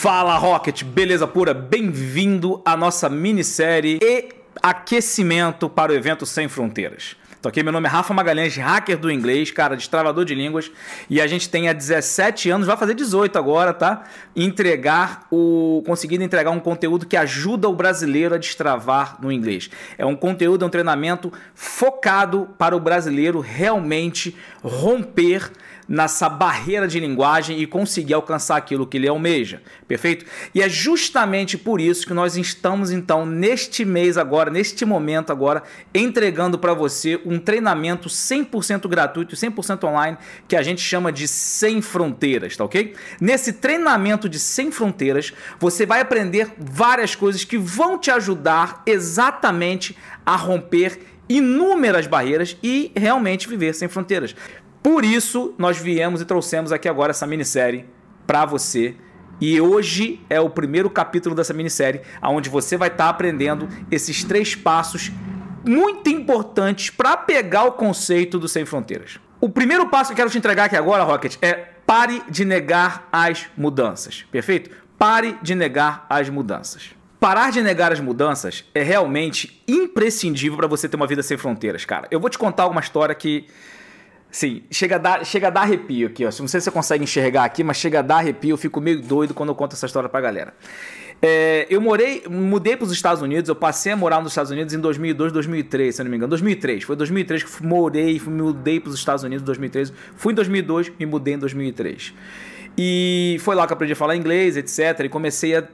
Fala 0.00 0.36
Rocket, 0.36 0.84
beleza 0.84 1.26
pura? 1.26 1.52
Bem-vindo 1.52 2.62
à 2.64 2.76
nossa 2.76 3.08
minissérie 3.08 3.98
e 4.00 4.28
aquecimento 4.62 5.68
para 5.68 5.90
o 5.90 5.94
evento 5.94 6.24
Sem 6.24 6.46
Fronteiras. 6.46 7.16
Tô 7.42 7.48
aqui, 7.48 7.64
meu 7.64 7.72
nome 7.72 7.88
é 7.88 7.90
Rafa 7.90 8.14
Magalhães, 8.14 8.56
hacker 8.56 8.96
do 8.96 9.10
inglês, 9.10 9.50
cara, 9.50 9.74
destravador 9.74 10.24
de 10.24 10.36
línguas, 10.36 10.70
e 11.10 11.20
a 11.20 11.26
gente 11.26 11.48
tem 11.48 11.68
há 11.68 11.72
17 11.72 12.48
anos, 12.48 12.68
vai 12.68 12.76
fazer 12.76 12.94
18 12.94 13.36
agora, 13.36 13.72
tá? 13.72 14.04
Entregar 14.36 15.26
o. 15.32 15.82
conseguindo 15.84 16.22
entregar 16.22 16.52
um 16.52 16.60
conteúdo 16.60 17.04
que 17.04 17.16
ajuda 17.16 17.68
o 17.68 17.74
brasileiro 17.74 18.36
a 18.36 18.38
destravar 18.38 19.18
no 19.20 19.32
inglês. 19.32 19.68
É 19.96 20.06
um 20.06 20.14
conteúdo, 20.14 20.64
é 20.64 20.66
um 20.66 20.70
treinamento 20.70 21.32
focado 21.56 22.48
para 22.56 22.76
o 22.76 22.80
brasileiro 22.80 23.40
realmente 23.40 24.36
romper 24.62 25.50
nessa 25.88 26.28
barreira 26.28 26.86
de 26.86 27.00
linguagem 27.00 27.60
e 27.60 27.66
conseguir 27.66 28.14
alcançar 28.14 28.56
aquilo 28.56 28.86
que 28.86 28.98
ele 28.98 29.08
almeja, 29.08 29.62
perfeito? 29.86 30.26
E 30.54 30.60
é 30.60 30.68
justamente 30.68 31.56
por 31.56 31.80
isso 31.80 32.06
que 32.06 32.12
nós 32.12 32.36
estamos 32.36 32.90
então 32.90 33.24
neste 33.24 33.84
mês 33.84 34.18
agora, 34.18 34.50
neste 34.50 34.84
momento 34.84 35.32
agora, 35.32 35.62
entregando 35.94 36.58
para 36.58 36.74
você 36.74 37.20
um 37.24 37.38
treinamento 37.38 38.08
100% 38.08 38.86
gratuito, 38.88 39.34
100% 39.34 39.84
online, 39.84 40.18
que 40.46 40.56
a 40.56 40.62
gente 40.62 40.82
chama 40.82 41.10
de 41.10 41.26
Sem 41.26 41.80
Fronteiras, 41.80 42.56
tá 42.56 42.64
ok? 42.64 42.94
Nesse 43.20 43.54
treinamento 43.54 44.28
de 44.28 44.38
Sem 44.38 44.70
Fronteiras, 44.70 45.32
você 45.58 45.86
vai 45.86 46.00
aprender 46.00 46.52
várias 46.58 47.14
coisas 47.14 47.44
que 47.44 47.56
vão 47.56 47.98
te 47.98 48.10
ajudar 48.10 48.82
exatamente 48.84 49.96
a 50.26 50.36
romper 50.36 51.00
inúmeras 51.28 52.06
barreiras 52.06 52.56
e 52.62 52.90
realmente 52.96 53.48
viver 53.48 53.74
sem 53.74 53.88
fronteiras. 53.88 54.34
Por 54.90 55.04
isso, 55.04 55.54
nós 55.58 55.76
viemos 55.76 56.22
e 56.22 56.24
trouxemos 56.24 56.72
aqui 56.72 56.88
agora 56.88 57.10
essa 57.10 57.26
minissérie 57.26 57.84
para 58.26 58.46
você. 58.46 58.96
E 59.38 59.60
hoje 59.60 60.18
é 60.30 60.40
o 60.40 60.48
primeiro 60.48 60.88
capítulo 60.88 61.34
dessa 61.34 61.52
minissérie, 61.52 62.00
onde 62.22 62.48
você 62.48 62.74
vai 62.74 62.88
estar 62.88 63.04
tá 63.04 63.10
aprendendo 63.10 63.68
esses 63.90 64.24
três 64.24 64.54
passos 64.54 65.12
muito 65.62 66.08
importantes 66.08 66.88
para 66.88 67.18
pegar 67.18 67.64
o 67.64 67.72
conceito 67.72 68.38
do 68.38 68.48
Sem 68.48 68.64
Fronteiras. 68.64 69.20
O 69.38 69.50
primeiro 69.50 69.90
passo 69.90 70.08
que 70.08 70.12
eu 70.14 70.16
quero 70.16 70.30
te 70.30 70.38
entregar 70.38 70.64
aqui 70.64 70.76
agora, 70.76 71.04
Rocket, 71.04 71.36
é 71.42 71.52
pare 71.84 72.22
de 72.26 72.46
negar 72.46 73.10
as 73.12 73.44
mudanças. 73.58 74.24
Perfeito? 74.32 74.70
Pare 74.96 75.36
de 75.42 75.54
negar 75.54 76.06
as 76.08 76.30
mudanças. 76.30 76.96
Parar 77.20 77.52
de 77.52 77.60
negar 77.60 77.92
as 77.92 78.00
mudanças 78.00 78.64
é 78.74 78.82
realmente 78.82 79.62
imprescindível 79.68 80.56
para 80.56 80.66
você 80.66 80.88
ter 80.88 80.96
uma 80.96 81.06
vida 81.06 81.22
sem 81.22 81.36
fronteiras, 81.36 81.84
cara. 81.84 82.08
Eu 82.10 82.18
vou 82.18 82.30
te 82.30 82.38
contar 82.38 82.66
uma 82.68 82.80
história 82.80 83.14
que 83.14 83.46
Sim, 84.30 84.62
chega 84.70 84.96
a, 84.96 84.98
dar, 84.98 85.24
chega 85.24 85.46
a 85.46 85.50
dar 85.50 85.62
arrepio 85.62 86.06
aqui, 86.06 86.24
ó. 86.24 86.28
Não 86.28 86.48
sei 86.48 86.60
se 86.60 86.64
você 86.64 86.70
consegue 86.70 87.02
enxergar 87.02 87.44
aqui, 87.44 87.64
mas 87.64 87.78
chega 87.78 88.00
a 88.00 88.02
dar 88.02 88.16
arrepio. 88.16 88.50
Eu 88.50 88.56
fico 88.58 88.80
meio 88.80 89.00
doido 89.00 89.32
quando 89.32 89.48
eu 89.48 89.54
conto 89.54 89.74
essa 89.74 89.86
história 89.86 90.08
pra 90.08 90.20
galera. 90.20 90.52
É, 91.20 91.66
eu 91.68 91.80
morei, 91.80 92.22
mudei 92.28 92.76
para 92.76 92.84
os 92.84 92.92
Estados 92.92 93.20
Unidos, 93.22 93.48
eu 93.48 93.56
passei 93.56 93.90
a 93.90 93.96
morar 93.96 94.20
nos 94.22 94.30
Estados 94.30 94.52
Unidos 94.52 94.72
em 94.72 94.78
2002, 94.78 95.32
2003, 95.32 95.96
se 95.96 96.04
não 96.04 96.10
me 96.10 96.16
engano. 96.16 96.30
2003, 96.30 96.84
foi 96.84 96.94
2003 96.94 97.42
que 97.42 97.66
morei, 97.66 98.18
fui, 98.18 98.32
mudei 98.32 98.78
para 98.78 98.90
os 98.90 98.96
Estados 98.96 99.24
Unidos 99.24 99.42
em 99.42 99.46
2003. 99.46 99.92
Fui 100.14 100.32
em 100.32 100.36
2002 100.36 100.92
e 101.00 101.06
mudei 101.06 101.34
em 101.34 101.38
2003. 101.38 102.14
E 102.76 103.38
foi 103.40 103.56
lá 103.56 103.66
que 103.66 103.72
eu 103.72 103.74
aprendi 103.74 103.94
a 103.94 103.96
falar 103.96 104.14
inglês, 104.14 104.56
etc. 104.56 105.04
E 105.04 105.08
comecei 105.08 105.56
a 105.56 105.64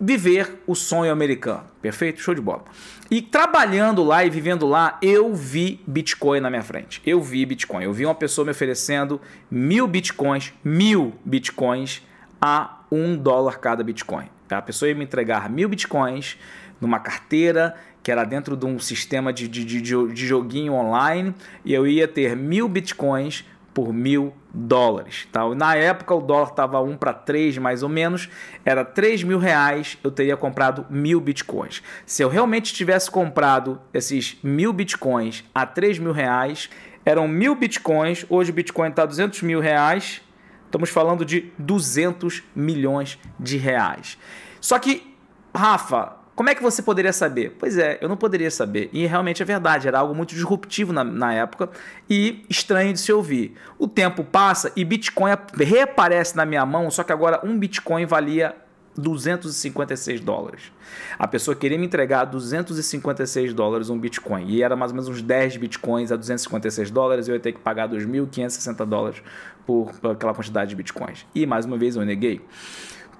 viver 0.00 0.62
o 0.66 0.74
sonho 0.74 1.12
americano. 1.12 1.64
Perfeito? 1.80 2.20
Show 2.20 2.34
de 2.34 2.40
bola. 2.40 2.64
E 3.10 3.22
trabalhando 3.22 4.02
lá 4.02 4.24
e 4.24 4.30
vivendo 4.30 4.66
lá, 4.66 4.98
eu 5.00 5.34
vi 5.34 5.80
Bitcoin 5.86 6.40
na 6.40 6.50
minha 6.50 6.62
frente. 6.62 7.00
Eu 7.06 7.22
vi 7.22 7.46
Bitcoin. 7.46 7.84
Eu 7.84 7.92
vi 7.92 8.04
uma 8.04 8.14
pessoa 8.14 8.44
me 8.44 8.50
oferecendo 8.50 9.20
mil 9.50 9.86
Bitcoins, 9.86 10.52
mil 10.64 11.14
Bitcoins 11.24 12.02
a 12.40 12.80
um 12.90 13.16
dólar 13.16 13.58
cada 13.58 13.82
Bitcoin. 13.84 14.28
A 14.50 14.62
pessoa 14.62 14.88
ia 14.88 14.94
me 14.94 15.04
entregar 15.04 15.48
mil 15.50 15.68
Bitcoins 15.68 16.36
numa 16.80 17.00
carteira 17.00 17.74
que 18.02 18.12
era 18.12 18.22
dentro 18.22 18.56
de 18.56 18.64
um 18.64 18.78
sistema 18.78 19.32
de, 19.32 19.48
de, 19.48 19.64
de, 19.64 19.80
de 19.80 20.26
joguinho 20.26 20.74
online 20.74 21.34
e 21.64 21.74
eu 21.74 21.86
ia 21.86 22.06
ter 22.06 22.36
mil 22.36 22.68
Bitcoins 22.68 23.44
por 23.76 23.92
mil 23.92 24.32
dólares. 24.54 25.28
Tá? 25.30 25.46
Na 25.54 25.74
época 25.74 26.14
o 26.14 26.22
dólar 26.22 26.48
estava 26.48 26.80
1 26.80 26.96
para 26.96 27.12
3 27.12 27.58
mais 27.58 27.82
ou 27.82 27.90
menos, 27.90 28.26
era 28.64 28.82
3 28.82 29.22
mil 29.22 29.38
reais, 29.38 29.98
eu 30.02 30.10
teria 30.10 30.34
comprado 30.34 30.86
mil 30.88 31.20
bitcoins. 31.20 31.82
Se 32.06 32.22
eu 32.22 32.30
realmente 32.30 32.72
tivesse 32.72 33.10
comprado 33.10 33.78
esses 33.92 34.38
mil 34.42 34.72
bitcoins 34.72 35.44
a 35.54 35.66
3 35.66 35.98
mil 35.98 36.12
reais, 36.12 36.70
eram 37.04 37.28
mil 37.28 37.54
bitcoins, 37.54 38.24
hoje 38.30 38.50
o 38.50 38.54
bitcoin 38.54 38.88
está 38.88 39.04
200 39.04 39.42
mil 39.42 39.60
reais, 39.60 40.22
estamos 40.64 40.88
falando 40.88 41.22
de 41.22 41.52
200 41.58 42.44
milhões 42.54 43.18
de 43.38 43.58
reais. 43.58 44.16
Só 44.58 44.78
que, 44.78 45.14
Rafa, 45.54 46.16
como 46.36 46.50
é 46.50 46.54
que 46.54 46.62
você 46.62 46.82
poderia 46.82 47.14
saber? 47.14 47.56
Pois 47.58 47.78
é, 47.78 47.98
eu 48.02 48.10
não 48.10 48.16
poderia 48.16 48.50
saber. 48.50 48.90
E 48.92 49.06
realmente 49.06 49.42
é 49.42 49.44
verdade, 49.44 49.88
era 49.88 49.98
algo 49.98 50.14
muito 50.14 50.34
disruptivo 50.34 50.92
na, 50.92 51.02
na 51.02 51.32
época 51.32 51.70
e 52.10 52.44
estranho 52.48 52.92
de 52.92 53.00
se 53.00 53.10
ouvir. 53.10 53.54
O 53.78 53.88
tempo 53.88 54.22
passa 54.22 54.70
e 54.76 54.84
Bitcoin 54.84 55.32
reaparece 55.54 56.36
na 56.36 56.44
minha 56.44 56.66
mão, 56.66 56.90
só 56.90 57.02
que 57.02 57.10
agora 57.10 57.40
um 57.42 57.58
Bitcoin 57.58 58.04
valia 58.04 58.54
256 58.98 60.20
dólares. 60.20 60.72
A 61.18 61.26
pessoa 61.26 61.54
queria 61.54 61.78
me 61.78 61.86
entregar 61.86 62.26
256 62.26 63.54
dólares 63.54 63.88
um 63.88 63.98
Bitcoin. 63.98 64.46
E 64.48 64.62
era 64.62 64.76
mais 64.76 64.90
ou 64.90 64.96
menos 64.96 65.08
uns 65.08 65.22
10 65.22 65.56
Bitcoins 65.56 66.12
a 66.12 66.16
256 66.16 66.90
dólares. 66.90 67.28
Eu 67.28 67.34
ia 67.34 67.40
ter 67.40 67.52
que 67.52 67.60
pagar 67.60 67.88
2.560 67.88 68.84
dólares 68.84 69.22
por, 69.66 69.90
por 70.00 70.10
aquela 70.12 70.34
quantidade 70.34 70.68
de 70.68 70.76
Bitcoins. 70.76 71.26
E 71.34 71.46
mais 71.46 71.64
uma 71.64 71.78
vez 71.78 71.96
eu 71.96 72.04
neguei. 72.04 72.42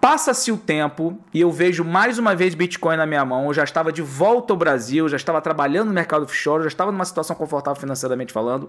Passa-se 0.00 0.52
o 0.52 0.56
tempo 0.56 1.18
e 1.32 1.40
eu 1.40 1.50
vejo 1.50 1.82
mais 1.82 2.18
uma 2.18 2.34
vez 2.34 2.54
Bitcoin 2.54 2.96
na 2.96 3.06
minha 3.06 3.24
mão. 3.24 3.46
Eu 3.46 3.54
já 3.54 3.64
estava 3.64 3.92
de 3.92 4.02
volta 4.02 4.52
ao 4.52 4.56
Brasil, 4.56 5.08
já 5.08 5.16
estava 5.16 5.40
trabalhando 5.40 5.88
no 5.88 5.94
mercado 5.94 6.22
offshore, 6.24 6.62
já 6.62 6.68
estava 6.68 6.92
numa 6.92 7.04
situação 7.04 7.34
confortável 7.34 7.80
financeiramente 7.80 8.32
falando. 8.32 8.68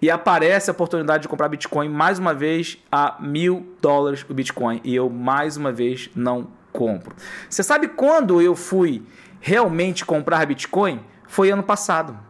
E 0.00 0.10
aparece 0.10 0.70
a 0.70 0.72
oportunidade 0.72 1.22
de 1.22 1.28
comprar 1.28 1.48
Bitcoin 1.48 1.88
mais 1.88 2.18
uma 2.18 2.32
vez 2.32 2.78
a 2.90 3.16
mil 3.20 3.74
dólares 3.82 4.24
o 4.28 4.34
Bitcoin. 4.34 4.80
E 4.84 4.94
eu 4.94 5.10
mais 5.10 5.56
uma 5.56 5.72
vez 5.72 6.10
não 6.14 6.46
compro. 6.72 7.14
Você 7.50 7.62
sabe 7.62 7.88
quando 7.88 8.40
eu 8.40 8.54
fui 8.54 9.02
realmente 9.40 10.06
comprar 10.06 10.46
Bitcoin? 10.46 11.00
Foi 11.26 11.50
ano 11.50 11.62
passado. 11.62 12.27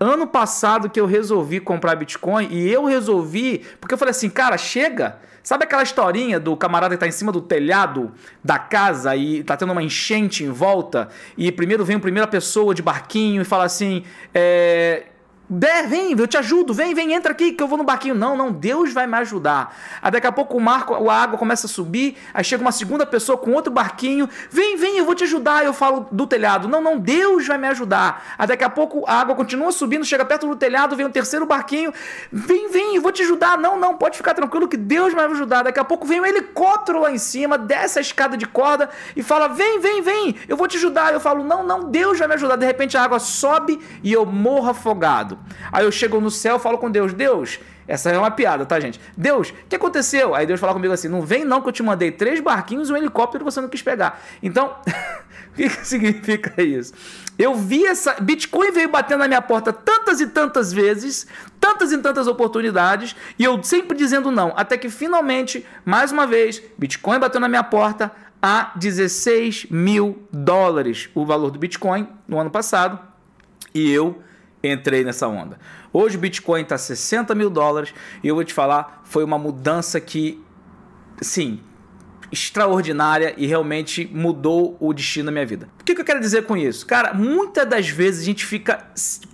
Ano 0.00 0.26
passado 0.26 0.88
que 0.88 0.98
eu 0.98 1.04
resolvi 1.04 1.60
comprar 1.60 1.94
Bitcoin 1.94 2.48
e 2.50 2.72
eu 2.72 2.86
resolvi, 2.86 3.66
porque 3.78 3.92
eu 3.92 3.98
falei 3.98 4.12
assim, 4.12 4.30
cara, 4.30 4.56
chega 4.56 5.18
Sabe 5.42 5.64
aquela 5.64 5.82
historinha 5.82 6.38
do 6.38 6.56
camarada 6.56 6.94
que 6.94 7.00
tá 7.00 7.08
em 7.08 7.12
cima 7.12 7.32
do 7.32 7.40
telhado 7.40 8.12
da 8.44 8.58
casa 8.58 9.16
e 9.16 9.42
tá 9.42 9.56
tendo 9.56 9.72
uma 9.72 9.82
enchente 9.82 10.44
em 10.44 10.50
volta? 10.50 11.08
E 11.36 11.50
primeiro 11.50 11.84
vem 11.84 11.96
a 11.96 12.00
primeira 12.00 12.26
pessoa 12.26 12.74
de 12.74 12.82
barquinho 12.82 13.40
e 13.40 13.44
fala 13.44 13.64
assim: 13.64 14.04
é, 14.34 15.06
Der, 15.52 15.88
vem, 15.88 16.16
eu 16.16 16.28
te 16.28 16.38
ajudo, 16.38 16.72
vem, 16.72 16.94
vem, 16.94 17.12
entra 17.12 17.32
aqui 17.32 17.50
que 17.50 17.60
eu 17.60 17.66
vou 17.66 17.76
no 17.76 17.82
barquinho. 17.82 18.14
Não, 18.14 18.36
não, 18.36 18.52
Deus 18.52 18.92
vai 18.92 19.04
me 19.08 19.16
ajudar. 19.16 19.76
Aí 20.00 20.08
daqui 20.08 20.28
a 20.28 20.30
pouco 20.30 20.56
o 20.56 20.60
mar, 20.60 20.86
a 21.08 21.12
água 21.12 21.36
começa 21.36 21.66
a 21.66 21.68
subir, 21.68 22.16
aí 22.32 22.44
chega 22.44 22.62
uma 22.62 22.70
segunda 22.70 23.04
pessoa 23.04 23.36
com 23.36 23.50
outro 23.50 23.72
barquinho. 23.72 24.28
Vem, 24.48 24.76
vem, 24.76 24.98
eu 24.98 25.04
vou 25.04 25.12
te 25.12 25.24
ajudar. 25.24 25.64
Eu 25.64 25.72
falo 25.72 26.06
do 26.12 26.24
telhado. 26.24 26.68
Não, 26.68 26.80
não, 26.80 27.00
Deus 27.00 27.48
vai 27.48 27.58
me 27.58 27.66
ajudar. 27.66 28.36
Aí 28.38 28.46
daqui 28.46 28.62
a 28.62 28.70
pouco 28.70 29.02
a 29.08 29.14
água 29.14 29.34
continua 29.34 29.72
subindo, 29.72 30.04
chega 30.04 30.24
perto 30.24 30.46
do 30.46 30.54
telhado, 30.54 30.94
vem 30.94 31.04
um 31.04 31.10
terceiro 31.10 31.44
barquinho. 31.44 31.92
Vem, 32.30 32.70
vem, 32.70 32.94
eu 32.94 33.02
vou 33.02 33.10
te 33.10 33.22
ajudar. 33.22 33.58
Não, 33.58 33.76
não, 33.76 33.96
pode 33.96 34.16
ficar 34.16 34.34
tranquilo 34.34 34.68
que 34.68 34.76
Deus 34.76 35.12
vai 35.12 35.26
me 35.26 35.34
ajudar. 35.34 35.64
Daqui 35.64 35.80
a 35.80 35.84
pouco 35.84 36.06
vem 36.06 36.20
um 36.20 36.26
helicóptero 36.26 37.00
lá 37.00 37.10
em 37.10 37.18
cima, 37.18 37.58
desce 37.58 37.98
a 37.98 38.02
escada 38.02 38.36
de 38.36 38.46
corda 38.46 38.88
e 39.16 39.22
fala: 39.24 39.48
Vem, 39.48 39.80
vem, 39.80 40.00
vem, 40.00 40.36
eu 40.46 40.56
vou 40.56 40.68
te 40.68 40.76
ajudar. 40.76 41.12
Eu 41.12 41.18
falo: 41.18 41.42
Não, 41.42 41.66
não, 41.66 41.90
Deus 41.90 42.20
vai 42.20 42.28
me 42.28 42.34
ajudar. 42.34 42.54
De 42.54 42.66
repente 42.66 42.96
a 42.96 43.02
água 43.02 43.18
sobe 43.18 43.80
e 44.00 44.12
eu 44.12 44.24
morro 44.24 44.70
afogado. 44.70 45.39
Aí 45.72 45.84
eu 45.84 45.92
chego 45.92 46.20
no 46.20 46.30
céu 46.30 46.58
falo 46.58 46.78
com 46.78 46.90
Deus: 46.90 47.12
Deus, 47.12 47.58
essa 47.90 48.10
é 48.10 48.16
uma 48.16 48.30
piada, 48.30 48.64
tá, 48.64 48.78
gente? 48.78 49.00
Deus, 49.16 49.50
o 49.50 49.54
que 49.68 49.74
aconteceu? 49.74 50.34
Aí 50.34 50.46
Deus 50.46 50.60
fala 50.60 50.72
comigo 50.72 50.94
assim: 50.94 51.08
não 51.08 51.22
vem 51.22 51.44
não 51.44 51.60
que 51.60 51.68
eu 51.68 51.72
te 51.72 51.82
mandei 51.82 52.12
três 52.12 52.38
barquinhos 52.40 52.88
e 52.88 52.92
um 52.92 52.96
helicóptero 52.96 53.44
que 53.44 53.50
você 53.50 53.60
não 53.60 53.68
quis 53.68 53.82
pegar. 53.82 54.22
Então, 54.42 54.76
o 55.50 55.54
que, 55.56 55.68
que 55.68 55.86
significa 55.86 56.62
isso? 56.62 56.94
Eu 57.36 57.54
vi 57.56 57.84
essa. 57.84 58.14
Bitcoin 58.20 58.70
veio 58.70 58.88
batendo 58.88 59.18
na 59.18 59.28
minha 59.28 59.42
porta 59.42 59.72
tantas 59.72 60.20
e 60.20 60.28
tantas 60.28 60.72
vezes, 60.72 61.26
tantas 61.58 61.90
e 61.90 61.98
tantas 61.98 62.28
oportunidades, 62.28 63.16
e 63.38 63.42
eu 63.42 63.60
sempre 63.62 63.96
dizendo 63.96 64.30
não. 64.30 64.52
Até 64.56 64.78
que 64.78 64.88
finalmente, 64.88 65.66
mais 65.84 66.12
uma 66.12 66.26
vez, 66.26 66.62
Bitcoin 66.78 67.18
bateu 67.18 67.40
na 67.40 67.48
minha 67.48 67.64
porta 67.64 68.12
a 68.40 68.72
16 68.76 69.66
mil 69.70 70.22
dólares 70.32 71.10
o 71.14 71.26
valor 71.26 71.50
do 71.50 71.58
Bitcoin 71.58 72.08
no 72.28 72.38
ano 72.38 72.50
passado. 72.50 72.98
E 73.74 73.90
eu 73.90 74.22
entrei 74.62 75.04
nessa 75.04 75.26
onda. 75.26 75.58
Hoje 75.92 76.16
o 76.16 76.20
Bitcoin 76.20 76.62
está 76.62 76.76
60 76.76 77.34
mil 77.34 77.50
dólares 77.50 77.94
e 78.22 78.28
eu 78.28 78.34
vou 78.34 78.44
te 78.44 78.52
falar, 78.52 79.02
foi 79.04 79.24
uma 79.24 79.38
mudança 79.38 80.00
que, 80.00 80.42
sim, 81.20 81.60
extraordinária 82.32 83.34
e 83.36 83.46
realmente 83.46 84.08
mudou 84.12 84.76
o 84.78 84.92
destino 84.92 85.26
da 85.26 85.32
minha 85.32 85.46
vida. 85.46 85.68
O 85.80 85.84
que, 85.84 85.94
que 85.94 86.00
eu 86.00 86.04
quero 86.04 86.20
dizer 86.20 86.46
com 86.46 86.56
isso? 86.56 86.86
Cara, 86.86 87.12
muitas 87.12 87.68
das 87.68 87.88
vezes 87.88 88.22
a 88.22 88.24
gente 88.24 88.44
fica 88.44 88.86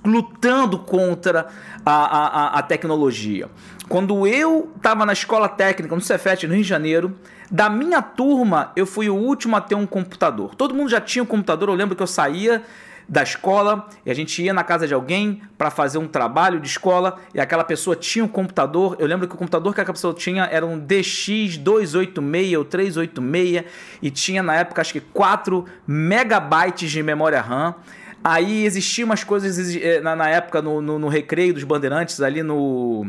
lutando 0.04 0.78
contra 0.78 1.48
a, 1.84 1.92
a, 1.92 2.58
a 2.58 2.62
tecnologia. 2.62 3.50
Quando 3.88 4.26
eu 4.26 4.72
estava 4.76 5.04
na 5.04 5.12
escola 5.12 5.48
técnica, 5.48 5.94
no 5.94 6.00
Cefet, 6.00 6.46
no 6.46 6.54
Rio 6.54 6.62
de 6.62 6.68
Janeiro, 6.68 7.16
da 7.50 7.68
minha 7.68 8.02
turma, 8.02 8.72
eu 8.74 8.86
fui 8.86 9.08
o 9.08 9.14
último 9.14 9.56
a 9.56 9.60
ter 9.60 9.74
um 9.74 9.86
computador. 9.86 10.54
Todo 10.54 10.74
mundo 10.74 10.88
já 10.88 11.00
tinha 11.00 11.22
um 11.22 11.26
computador. 11.26 11.68
Eu 11.68 11.74
lembro 11.74 11.94
que 11.94 12.02
eu 12.02 12.06
saía 12.06 12.62
da 13.08 13.22
escola 13.22 13.88
e 14.04 14.10
a 14.10 14.14
gente 14.14 14.42
ia 14.42 14.52
na 14.52 14.64
casa 14.64 14.86
de 14.86 14.94
alguém 14.94 15.42
para 15.56 15.70
fazer 15.70 15.98
um 15.98 16.08
trabalho 16.08 16.58
de 16.58 16.68
escola 16.68 17.18
e 17.32 17.40
aquela 17.40 17.62
pessoa 17.62 17.94
tinha 17.94 18.24
um 18.24 18.28
computador. 18.28 18.96
Eu 18.98 19.06
lembro 19.06 19.28
que 19.28 19.34
o 19.34 19.38
computador 19.38 19.74
que 19.74 19.80
aquela 19.80 19.94
pessoa 19.94 20.12
tinha 20.12 20.44
era 20.44 20.66
um 20.66 20.80
DX286 20.80 22.58
ou 22.58 22.64
386 22.64 23.64
e 24.02 24.10
tinha 24.10 24.42
na 24.42 24.56
época 24.56 24.80
acho 24.80 24.92
que 24.92 25.00
4 25.00 25.64
megabytes 25.86 26.90
de 26.90 27.02
memória 27.02 27.40
RAM. 27.40 27.74
Aí 28.22 28.64
existiam 28.64 29.06
umas 29.06 29.22
coisas 29.22 29.76
eh, 29.76 30.00
na, 30.00 30.16
na 30.16 30.28
época 30.28 30.60
no, 30.60 30.82
no, 30.82 30.98
no, 30.98 31.08
recreio 31.08 31.54
dos 31.54 31.62
bandeirantes, 31.62 32.20
ali 32.20 32.42
no, 32.42 33.06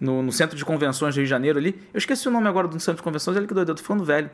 no, 0.00 0.22
no, 0.22 0.30
centro 0.30 0.56
de 0.56 0.64
convenções 0.64 1.14
do 1.14 1.18
Rio 1.18 1.24
de 1.24 1.30
Janeiro 1.30 1.58
ali. 1.58 1.74
Eu 1.92 1.98
esqueci 1.98 2.28
o 2.28 2.30
nome 2.30 2.46
agora 2.46 2.68
do 2.68 2.78
centro 2.78 2.98
de 2.98 3.02
convenções, 3.02 3.36
ele 3.36 3.48
que 3.48 3.54
doido, 3.54 3.70
eu 3.70 3.74
tô 3.74 3.82
falando 3.82 4.04
velho. 4.04 4.30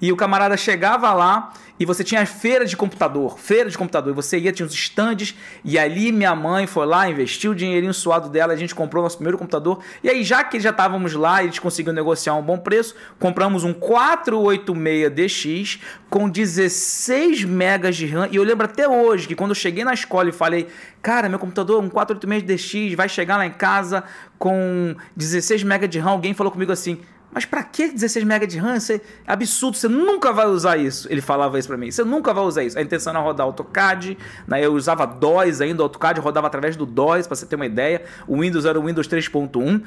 E 0.00 0.12
o 0.12 0.16
camarada 0.16 0.56
chegava 0.56 1.12
lá 1.14 1.52
e 1.80 1.84
você 1.84 2.04
tinha 2.04 2.24
feira 2.26 2.64
de 2.64 2.76
computador, 2.76 3.38
feira 3.38 3.70
de 3.70 3.78
computador, 3.78 4.12
e 4.12 4.14
você 4.14 4.36
ia, 4.38 4.52
tinha 4.52 4.66
os 4.66 4.74
estandes, 4.74 5.36
e 5.64 5.78
ali 5.78 6.10
minha 6.10 6.34
mãe 6.34 6.66
foi 6.66 6.84
lá, 6.84 7.08
investiu 7.08 7.52
o 7.52 7.54
dinheirinho 7.54 7.94
suado 7.94 8.28
dela, 8.28 8.52
a 8.52 8.56
gente 8.56 8.74
comprou 8.74 9.00
nosso 9.02 9.16
primeiro 9.16 9.38
computador. 9.38 9.78
E 10.02 10.10
aí, 10.10 10.24
já 10.24 10.42
que 10.42 10.58
já 10.58 10.70
estávamos 10.70 11.14
lá, 11.14 11.40
eles 11.42 11.58
conseguiram 11.58 11.94
negociar 11.94 12.34
um 12.34 12.42
bom 12.42 12.58
preço, 12.58 12.96
compramos 13.18 13.64
um 13.64 13.72
486DX 13.72 15.80
com 16.10 16.28
16 16.28 17.44
megas 17.44 17.96
de 17.96 18.06
RAM. 18.06 18.28
E 18.30 18.36
eu 18.36 18.42
lembro 18.42 18.64
até 18.64 18.88
hoje 18.88 19.28
que 19.28 19.36
quando 19.36 19.52
eu 19.52 19.56
cheguei 19.56 19.77
na 19.84 19.94
escola 19.94 20.28
e 20.28 20.32
falei, 20.32 20.68
cara, 21.02 21.28
meu 21.28 21.38
computador 21.38 21.82
é 21.82 21.86
um 21.86 21.90
486DX, 21.90 22.96
vai 22.96 23.08
chegar 23.08 23.36
lá 23.36 23.46
em 23.46 23.52
casa 23.52 24.04
com 24.38 24.94
16 25.16 25.62
megas 25.62 25.88
de 25.88 25.98
RAM, 25.98 26.12
alguém 26.12 26.34
falou 26.34 26.52
comigo 26.52 26.72
assim 26.72 27.00
mas 27.30 27.44
para 27.44 27.62
que 27.62 27.88
16 27.88 28.24
MB 28.24 28.46
de 28.46 28.58
RAM? 28.58 28.76
Isso 28.76 28.92
é 28.92 29.00
absurdo, 29.26 29.76
você 29.76 29.88
nunca 29.88 30.32
vai 30.32 30.46
usar 30.46 30.76
isso. 30.76 31.06
Ele 31.10 31.20
falava 31.20 31.58
isso 31.58 31.68
para 31.68 31.76
mim. 31.76 31.90
Você 31.90 32.02
nunca 32.02 32.32
vai 32.32 32.42
usar 32.44 32.64
isso. 32.64 32.78
A 32.78 32.82
intenção 32.82 33.12
era 33.12 33.20
rodar 33.20 33.46
AutoCAD, 33.46 34.16
né? 34.46 34.64
eu 34.64 34.72
usava 34.72 35.06
DOS 35.06 35.60
ainda, 35.60 35.82
o 35.82 35.84
AutoCAD 35.84 36.20
rodava 36.20 36.46
através 36.46 36.74
do 36.74 36.86
DOS, 36.86 37.26
para 37.26 37.36
você 37.36 37.46
ter 37.46 37.56
uma 37.56 37.66
ideia. 37.66 38.02
O 38.26 38.40
Windows 38.40 38.64
era 38.64 38.80
o 38.80 38.84
Windows 38.84 39.06
3.1. 39.06 39.82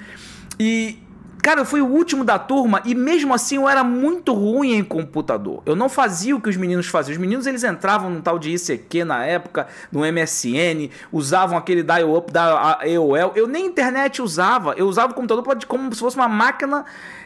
E 0.59 0.99
Cara, 1.41 1.61
eu 1.61 1.65
fui 1.65 1.81
o 1.81 1.87
último 1.87 2.23
da 2.23 2.37
turma 2.37 2.81
e 2.85 2.93
mesmo 2.93 3.33
assim 3.33 3.55
eu 3.55 3.67
era 3.67 3.83
muito 3.83 4.31
ruim 4.33 4.73
em 4.73 4.83
computador. 4.83 5.63
Eu 5.65 5.75
não 5.75 5.89
fazia 5.89 6.35
o 6.35 6.41
que 6.41 6.49
os 6.49 6.55
meninos 6.55 6.87
faziam. 6.87 7.13
Os 7.13 7.19
meninos 7.19 7.47
eles 7.47 7.63
entravam 7.63 8.11
no 8.11 8.21
tal 8.21 8.37
de 8.37 8.51
ICQ 8.53 9.03
na 9.03 9.25
época, 9.25 9.67
no 9.91 10.01
MSN, 10.01 10.89
usavam 11.11 11.57
aquele 11.57 11.81
dial-up 11.81 12.31
da 12.31 12.77
AOL. 12.81 13.33
Eu 13.35 13.47
nem 13.47 13.65
internet 13.65 14.21
usava. 14.21 14.73
Eu 14.77 14.87
usava 14.87 15.13
o 15.13 15.15
computador 15.15 15.43
como 15.65 15.93
se 15.93 15.99
fosse 15.99 16.15
uma 16.15 16.29
máquina 16.29 16.85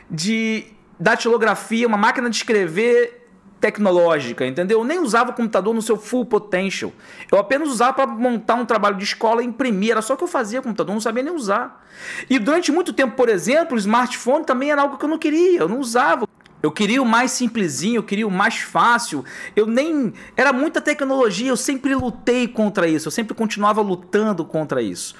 de 0.09 0.65
datilografia, 0.97 1.85
uma 1.85 1.97
máquina 1.97 2.29
de 2.29 2.37
escrever 2.37 3.24
tecnológica, 3.65 4.45
entendeu? 4.45 4.79
Eu 4.79 4.85
nem 4.85 4.99
usava 4.99 5.31
o 5.31 5.33
computador 5.33 5.73
no 5.73 5.81
seu 5.81 5.97
full 5.97 6.23
potential. 6.23 6.93
Eu 7.31 7.39
apenas 7.39 7.67
usava 7.67 7.93
para 7.93 8.05
montar 8.05 8.53
um 8.53 8.65
trabalho 8.65 8.95
de 8.95 9.03
escola 9.03 9.41
e 9.41 9.45
imprimir. 9.47 9.91
Era 9.91 10.03
só 10.03 10.15
que 10.15 10.23
eu 10.23 10.27
fazia 10.27 10.61
computador, 10.61 10.93
não 10.93 11.01
sabia 11.01 11.23
nem 11.23 11.33
usar. 11.33 11.83
E 12.29 12.37
durante 12.37 12.71
muito 12.71 12.93
tempo, 12.93 13.15
por 13.15 13.27
exemplo, 13.27 13.75
o 13.75 13.79
smartphone 13.79 14.45
também 14.45 14.69
era 14.69 14.83
algo 14.83 14.99
que 14.99 15.05
eu 15.05 15.09
não 15.09 15.17
queria, 15.17 15.61
eu 15.61 15.67
não 15.67 15.79
usava. 15.79 16.27
Eu 16.61 16.71
queria 16.71 17.01
o 17.01 17.05
mais 17.05 17.31
simplesinho, 17.31 17.97
eu 17.97 18.03
queria 18.03 18.27
o 18.27 18.31
mais 18.31 18.57
fácil. 18.57 19.25
Eu 19.55 19.65
nem. 19.65 20.13
Era 20.37 20.53
muita 20.53 20.79
tecnologia, 20.79 21.49
eu 21.49 21.57
sempre 21.57 21.95
lutei 21.95 22.47
contra 22.47 22.87
isso, 22.87 23.07
eu 23.07 23.11
sempre 23.11 23.33
continuava 23.33 23.81
lutando 23.81 24.45
contra 24.45 24.79
isso. 24.79 25.15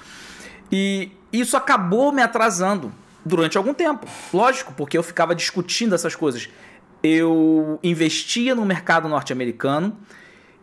E 0.70 1.10
isso 1.32 1.56
acabou 1.56 2.12
me 2.12 2.22
atrasando 2.22 2.92
durante 3.24 3.58
algum 3.58 3.74
tempo. 3.74 4.06
Lógico, 4.32 4.72
porque 4.76 4.96
eu 4.96 5.02
ficava 5.02 5.34
discutindo 5.34 5.96
essas 5.96 6.14
coisas. 6.14 6.48
Eu 7.08 7.78
investia 7.84 8.52
no 8.52 8.64
mercado 8.64 9.08
norte-americano 9.08 9.96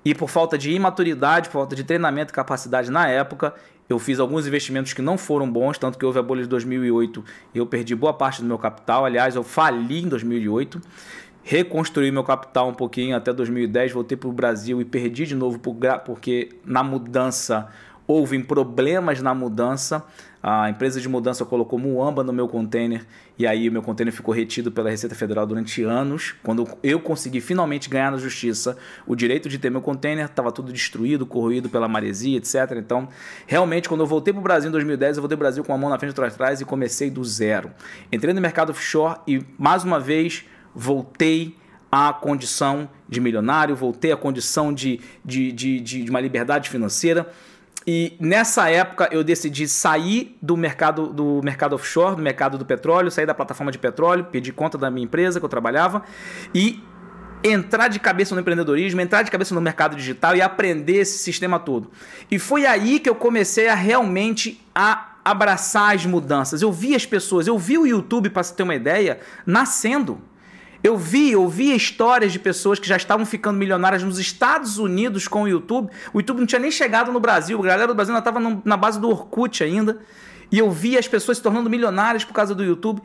e 0.03 0.13
por 0.13 0.29
falta 0.29 0.57
de 0.57 0.71
imaturidade, 0.71 1.47
por 1.47 1.59
falta 1.59 1.73
de 1.73 1.85
treinamento 1.85 2.33
e 2.33 2.35
capacidade 2.35 2.91
na 2.91 3.07
época, 3.07 3.53
eu 3.87 3.97
fiz 3.97 4.19
alguns 4.19 4.45
investimentos 4.45 4.91
que 4.91 5.01
não 5.01 5.17
foram 5.17 5.49
bons, 5.49 5.77
tanto 5.77 5.97
que 5.97 6.05
houve 6.05 6.19
a 6.19 6.21
bolha 6.21 6.41
de 6.41 6.49
2008 6.49 7.23
e 7.55 7.57
eu 7.57 7.65
perdi 7.65 7.95
boa 7.95 8.13
parte 8.13 8.41
do 8.41 8.47
meu 8.47 8.57
capital. 8.57 9.05
Aliás, 9.05 9.35
eu 9.35 9.43
fali 9.43 10.01
em 10.01 10.09
2008 10.09 10.81
reconstruí 11.43 12.09
meu 12.09 12.23
capital 12.23 12.69
um 12.69 12.73
pouquinho 12.73 13.15
até 13.15 13.33
2010, 13.33 13.91
voltei 13.91 14.17
para 14.17 14.29
o 14.29 14.31
Brasil 14.31 14.81
e 14.81 14.85
perdi 14.85 15.25
de 15.25 15.35
novo 15.35 15.59
porque 15.59 16.49
na 16.65 16.81
mudança 16.81 17.67
houve 18.07 18.41
problemas 18.43 19.21
na 19.21 19.33
mudança. 19.33 20.05
A 20.41 20.69
empresa 20.69 20.99
de 20.99 21.07
mudança 21.07 21.45
colocou 21.45 21.79
muamba 21.79 22.21
no 22.21 22.33
meu 22.33 22.49
container 22.49 23.05
e 23.39 23.47
aí 23.47 23.69
o 23.69 23.71
meu 23.71 23.81
container 23.81 24.13
ficou 24.13 24.33
retido 24.33 24.71
pela 24.73 24.89
Receita 24.89 25.15
Federal 25.15 25.45
durante 25.45 25.81
anos. 25.83 26.35
Quando 26.43 26.67
eu 26.83 26.99
consegui 26.99 27.39
finalmente 27.39 27.89
ganhar 27.89 28.11
na 28.11 28.17
justiça 28.17 28.77
o 29.07 29.15
direito 29.15 29.47
de 29.47 29.57
ter 29.57 29.69
meu 29.69 29.81
container, 29.81 30.25
estava 30.25 30.51
tudo 30.51 30.73
destruído, 30.73 31.25
corroído 31.25 31.69
pela 31.69 31.87
maresia, 31.87 32.37
etc. 32.37 32.55
Então, 32.77 33.07
realmente, 33.47 33.87
quando 33.87 34.01
eu 34.01 34.07
voltei 34.07 34.33
para 34.33 34.41
o 34.41 34.43
Brasil 34.43 34.67
em 34.67 34.71
2010, 34.71 35.15
eu 35.15 35.21
voltei 35.21 35.37
para 35.37 35.43
o 35.43 35.47
Brasil 35.47 35.63
com 35.63 35.73
a 35.73 35.77
mão 35.77 35.89
na 35.89 35.97
frente 35.97 36.09
e 36.09 36.11
outra 36.11 36.27
atrás 36.27 36.59
e 36.59 36.65
comecei 36.65 37.09
do 37.09 37.23
zero. 37.23 37.71
Entrei 38.11 38.33
no 38.33 38.41
mercado 38.41 38.71
offshore 38.71 39.19
e, 39.25 39.41
mais 39.57 39.85
uma 39.85 39.99
vez, 39.99 40.43
voltei 40.75 41.55
à 41.89 42.11
condição 42.11 42.89
de 43.07 43.21
milionário, 43.21 43.75
voltei 43.75 44.11
à 44.11 44.17
condição 44.17 44.73
de, 44.73 44.99
de, 45.23 45.53
de, 45.53 45.79
de, 45.79 46.03
de 46.03 46.09
uma 46.09 46.19
liberdade 46.19 46.69
financeira 46.69 47.31
e 47.85 48.15
nessa 48.19 48.69
época 48.69 49.09
eu 49.11 49.23
decidi 49.23 49.67
sair 49.67 50.37
do 50.41 50.55
mercado 50.55 51.07
do 51.07 51.41
mercado 51.43 51.73
offshore, 51.73 52.15
do 52.15 52.21
mercado 52.21 52.57
do 52.57 52.65
petróleo, 52.65 53.11
sair 53.11 53.25
da 53.25 53.33
plataforma 53.33 53.71
de 53.71 53.77
petróleo, 53.77 54.25
pedir 54.25 54.53
conta 54.53 54.77
da 54.77 54.89
minha 54.89 55.03
empresa 55.03 55.39
que 55.39 55.45
eu 55.45 55.49
trabalhava 55.49 56.03
e 56.53 56.81
entrar 57.43 57.89
de 57.89 57.99
cabeça 57.99 58.33
no 58.33 58.41
empreendedorismo, 58.41 59.01
entrar 59.01 59.21
de 59.21 59.29
cabeça 59.29 59.53
no 59.53 59.59
mercado 59.59 59.95
digital 59.95 60.35
e 60.35 60.41
aprender 60.41 60.97
esse 60.97 61.17
sistema 61.17 61.59
todo. 61.59 61.91
E 62.31 62.39
foi 62.39 62.65
aí 62.65 62.99
que 62.99 63.09
eu 63.09 63.15
comecei 63.15 63.67
a 63.67 63.75
realmente 63.75 64.65
a 64.73 65.17
abraçar 65.25 65.93
as 65.93 66.05
mudanças. 66.05 66.61
Eu 66.61 66.71
vi 66.71 66.95
as 66.95 67.05
pessoas, 67.05 67.47
eu 67.47 67.57
vi 67.57 67.77
o 67.77 67.85
YouTube, 67.85 68.29
para 68.29 68.43
você 68.43 68.53
ter 68.53 68.63
uma 68.63 68.75
ideia, 68.75 69.19
nascendo. 69.45 70.21
Eu 70.83 70.97
vi, 70.97 71.33
ouvi 71.33 71.73
histórias 71.73 72.33
de 72.33 72.39
pessoas 72.39 72.77
que 72.77 72.85
já 72.85 72.97
estavam 72.97 73.25
ficando 73.25 73.57
milionárias 73.57 74.03
nos 74.03 74.19
Estados 74.19 74.77
Unidos 74.77 75.29
com 75.29 75.43
o 75.43 75.47
YouTube. 75.47 75.89
O 76.13 76.19
YouTube 76.19 76.39
não 76.39 76.45
tinha 76.45 76.59
nem 76.59 76.69
chegado 76.69 77.09
no 77.09 77.21
Brasil. 77.21 77.57
A 77.57 77.63
galera 77.63 77.87
do 77.87 77.95
Brasil 77.95 78.13
ainda 78.13 78.29
estava 78.29 78.61
na 78.65 78.75
base 78.75 78.99
do 78.99 79.09
Orkut 79.09 79.63
ainda. 79.63 79.99
E 80.51 80.59
eu 80.59 80.69
vi 80.69 80.97
as 80.97 81.07
pessoas 81.07 81.37
se 81.37 81.43
tornando 81.43 81.69
milionárias 81.69 82.25
por 82.25 82.33
causa 82.33 82.53
do 82.53 82.63
YouTube. 82.63 83.01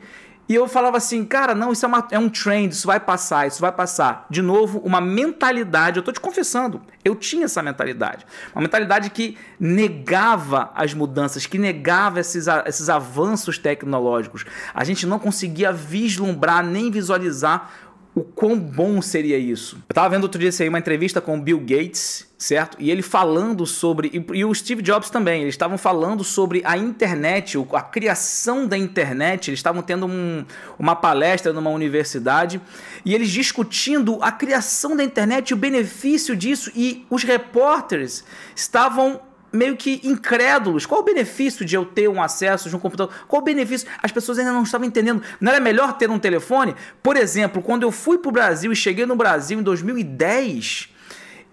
E 0.49 0.55
eu 0.55 0.67
falava 0.67 0.97
assim, 0.97 1.23
cara, 1.23 1.53
não, 1.53 1.71
isso 1.71 1.85
é, 1.85 1.87
uma, 1.87 2.07
é, 2.09 2.17
um 2.17 2.27
trend, 2.27 2.73
isso 2.73 2.87
vai 2.87 2.99
passar, 2.99 3.45
isso 3.45 3.61
vai 3.61 3.71
passar. 3.71 4.25
De 4.31 4.41
novo, 4.41 4.79
uma 4.79 4.99
mentalidade, 4.99 5.97
eu 5.97 6.03
tô 6.03 6.11
te 6.11 6.19
confessando, 6.19 6.81
eu 7.05 7.15
tinha 7.15 7.45
essa 7.45 7.61
mentalidade. 7.61 8.25
Uma 8.55 8.63
mentalidade 8.63 9.11
que 9.11 9.37
negava 9.59 10.71
as 10.73 10.91
mudanças, 10.91 11.45
que 11.45 11.59
negava 11.59 12.19
esses, 12.19 12.47
esses 12.65 12.89
avanços 12.89 13.59
tecnológicos. 13.59 14.43
A 14.73 14.83
gente 14.83 15.05
não 15.05 15.19
conseguia 15.19 15.71
vislumbrar 15.71 16.65
nem 16.65 16.89
visualizar 16.89 17.71
o 18.19 18.23
quão 18.23 18.59
bom 18.59 19.01
seria 19.01 19.37
isso. 19.37 19.77
Eu 19.77 19.91
estava 19.91 20.09
vendo 20.09 20.23
outro 20.23 20.39
dia 20.39 20.49
aí 20.59 20.67
uma 20.67 20.79
entrevista 20.79 21.21
com 21.21 21.37
o 21.37 21.41
Bill 21.41 21.59
Gates, 21.59 22.27
certo? 22.37 22.75
E 22.79 22.91
ele 22.91 23.01
falando 23.01 23.65
sobre. 23.65 24.09
E, 24.13 24.37
e 24.39 24.45
o 24.45 24.53
Steve 24.53 24.81
Jobs 24.81 25.09
também, 25.09 25.41
eles 25.41 25.53
estavam 25.53 25.77
falando 25.77 26.23
sobre 26.23 26.61
a 26.65 26.77
internet, 26.77 27.57
a 27.71 27.81
criação 27.81 28.67
da 28.67 28.77
internet. 28.77 29.49
Eles 29.49 29.59
estavam 29.59 29.81
tendo 29.81 30.05
um, 30.05 30.45
uma 30.77 30.95
palestra 30.95 31.53
numa 31.53 31.69
universidade 31.69 32.59
e 33.05 33.15
eles 33.15 33.29
discutindo 33.29 34.19
a 34.21 34.31
criação 34.31 34.97
da 34.97 35.03
internet 35.03 35.53
o 35.53 35.57
benefício 35.57 36.35
disso. 36.35 36.71
E 36.75 37.05
os 37.09 37.23
repórteres 37.23 38.25
estavam 38.53 39.21
meio 39.51 39.75
que 39.75 40.01
incrédulos. 40.03 40.85
Qual 40.85 41.01
o 41.01 41.03
benefício 41.03 41.65
de 41.65 41.75
eu 41.75 41.85
ter 41.85 42.07
um 42.07 42.21
acesso 42.21 42.69
de 42.69 42.75
um 42.75 42.79
computador? 42.79 43.13
Qual 43.27 43.41
o 43.41 43.45
benefício? 43.45 43.87
As 44.01 44.11
pessoas 44.11 44.39
ainda 44.39 44.51
não 44.51 44.63
estavam 44.63 44.87
entendendo. 44.87 45.21
Não 45.39 45.51
era 45.51 45.61
melhor 45.61 45.93
ter 45.93 46.09
um 46.09 46.19
telefone? 46.19 46.75
Por 47.01 47.17
exemplo, 47.17 47.61
quando 47.61 47.83
eu 47.83 47.91
fui 47.91 48.17
para 48.17 48.29
o 48.29 48.31
Brasil 48.31 48.71
e 48.71 48.75
cheguei 48.75 49.05
no 49.05 49.15
Brasil 49.15 49.59
em 49.59 49.63
2010 49.63 50.89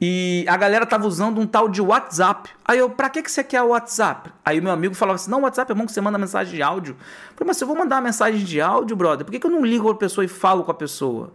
e 0.00 0.44
a 0.46 0.56
galera 0.56 0.84
tava 0.84 1.06
usando 1.06 1.40
um 1.40 1.46
tal 1.46 1.68
de 1.68 1.80
WhatsApp. 1.80 2.50
Aí 2.64 2.78
eu, 2.78 2.90
pra 2.90 3.08
que, 3.08 3.22
que 3.22 3.30
você 3.30 3.42
quer 3.42 3.62
o 3.62 3.68
WhatsApp? 3.68 4.30
Aí 4.44 4.60
o 4.60 4.62
meu 4.62 4.72
amigo 4.72 4.94
falava 4.94 5.16
assim: 5.16 5.30
não, 5.30 5.42
WhatsApp 5.42 5.72
é 5.72 5.74
bom 5.74 5.86
que 5.86 5.92
você 5.92 6.00
manda 6.00 6.18
mensagem 6.18 6.54
de 6.54 6.62
áudio. 6.62 6.96
Eu 6.98 7.36
falei, 7.36 7.48
mas 7.48 7.56
se 7.56 7.64
eu 7.64 7.68
vou 7.68 7.76
mandar 7.76 7.96
uma 7.96 8.02
mensagem 8.02 8.44
de 8.44 8.60
áudio, 8.60 8.94
brother, 8.94 9.24
por 9.24 9.32
que, 9.32 9.38
que 9.38 9.46
eu 9.46 9.50
não 9.50 9.64
ligo 9.64 9.90
a 9.90 9.94
pessoa 9.94 10.24
e 10.24 10.28
falo 10.28 10.64
com 10.64 10.70
a 10.70 10.74
pessoa? 10.74 11.32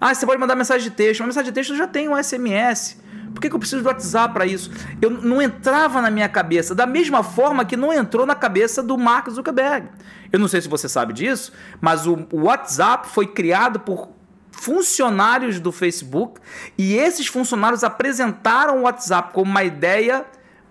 Ah, 0.00 0.14
você 0.14 0.26
pode 0.26 0.40
mandar 0.40 0.54
mensagem 0.54 0.88
de 0.88 0.94
texto. 0.94 1.20
Uma 1.20 1.26
mensagem 1.26 1.50
de 1.50 1.54
texto 1.54 1.70
eu 1.70 1.76
já 1.76 1.86
tenho 1.86 2.12
um 2.12 2.22
SMS. 2.22 2.98
Por 3.32 3.40
que, 3.40 3.50
que 3.50 3.54
eu 3.54 3.58
preciso 3.58 3.82
do 3.82 3.86
WhatsApp 3.86 4.32
para 4.32 4.46
isso? 4.46 4.70
Eu 5.00 5.10
não 5.10 5.42
entrava 5.42 6.00
na 6.00 6.10
minha 6.10 6.28
cabeça, 6.28 6.74
da 6.74 6.86
mesma 6.86 7.22
forma 7.22 7.64
que 7.64 7.76
não 7.76 7.92
entrou 7.92 8.24
na 8.24 8.34
cabeça 8.34 8.82
do 8.82 8.96
Mark 8.96 9.28
Zuckerberg. 9.28 9.88
Eu 10.32 10.38
não 10.38 10.48
sei 10.48 10.62
se 10.62 10.68
você 10.68 10.88
sabe 10.88 11.12
disso, 11.12 11.52
mas 11.78 12.06
o 12.06 12.26
WhatsApp 12.32 13.08
foi 13.08 13.26
criado 13.26 13.80
por 13.80 14.08
funcionários 14.50 15.60
do 15.60 15.70
Facebook 15.70 16.40
e 16.78 16.94
esses 16.94 17.26
funcionários 17.26 17.84
apresentaram 17.84 18.78
o 18.78 18.82
WhatsApp 18.82 19.34
como 19.34 19.50
uma 19.50 19.62
ideia 19.62 20.24